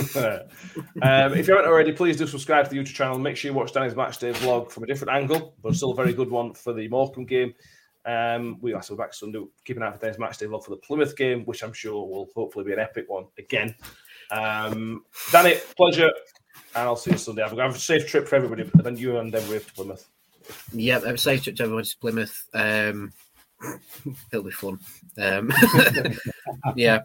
[1.03, 3.19] um, if you haven't already, please do subscribe to the YouTube channel.
[3.19, 6.13] Make sure you watch Danny's Matchday vlog from a different angle, but still a very
[6.13, 7.55] good one for the Morecambe game.
[8.05, 9.43] Um, we are still back Sunday.
[9.65, 12.29] Keep an eye for Danny's Matchday vlog for the Plymouth game, which I'm sure will
[12.35, 13.75] hopefully be an epic one again.
[14.31, 16.11] Um, Danny, pleasure,
[16.75, 17.43] and I'll see you Sunday.
[17.43, 19.73] Have a, have a safe trip for everybody, and then you and then we're to
[19.73, 20.07] Plymouth.
[20.73, 22.47] Yeah, I'm safe trip to everyone to Plymouth.
[22.53, 23.13] Um,
[24.33, 24.79] It'll be fun.
[25.17, 25.53] Um,
[26.77, 27.01] yeah,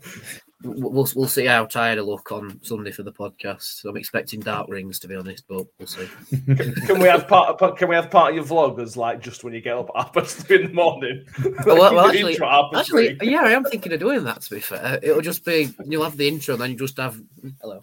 [0.63, 3.85] we'll we'll see how tired I look on Sunday for the podcast.
[3.85, 6.07] I'm expecting dark rings to be honest, but we'll see.
[6.85, 7.61] Can we have part?
[7.61, 9.89] Of, can we have part of your vlog as like just when you get up
[9.95, 11.25] at half past three in the morning?
[11.65, 14.23] Well, well, well, actually, intro at half past actually, yeah, I am thinking of doing
[14.25, 14.41] that.
[14.41, 17.21] To be fair, it'll just be you'll have the intro, and then you just have
[17.61, 17.81] hello.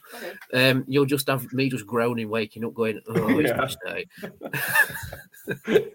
[0.53, 3.57] Um, you'll just have me just groaning, waking up, going, "Oh, it's Yeah.
[3.57, 4.07] match day."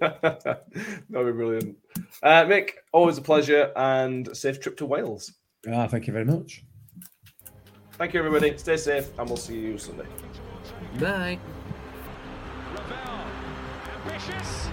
[1.10, 1.78] That'd be brilliant.
[2.24, 5.32] Uh, Mick, always a pleasure and safe trip to Wales.
[5.72, 6.64] Ah, thank you very much.
[7.97, 8.57] Thank you, everybody.
[8.57, 10.05] Stay safe, and we'll see you Sunday.
[10.99, 11.39] Bye.
[12.73, 13.26] Ravel,
[14.05, 14.67] ambitious,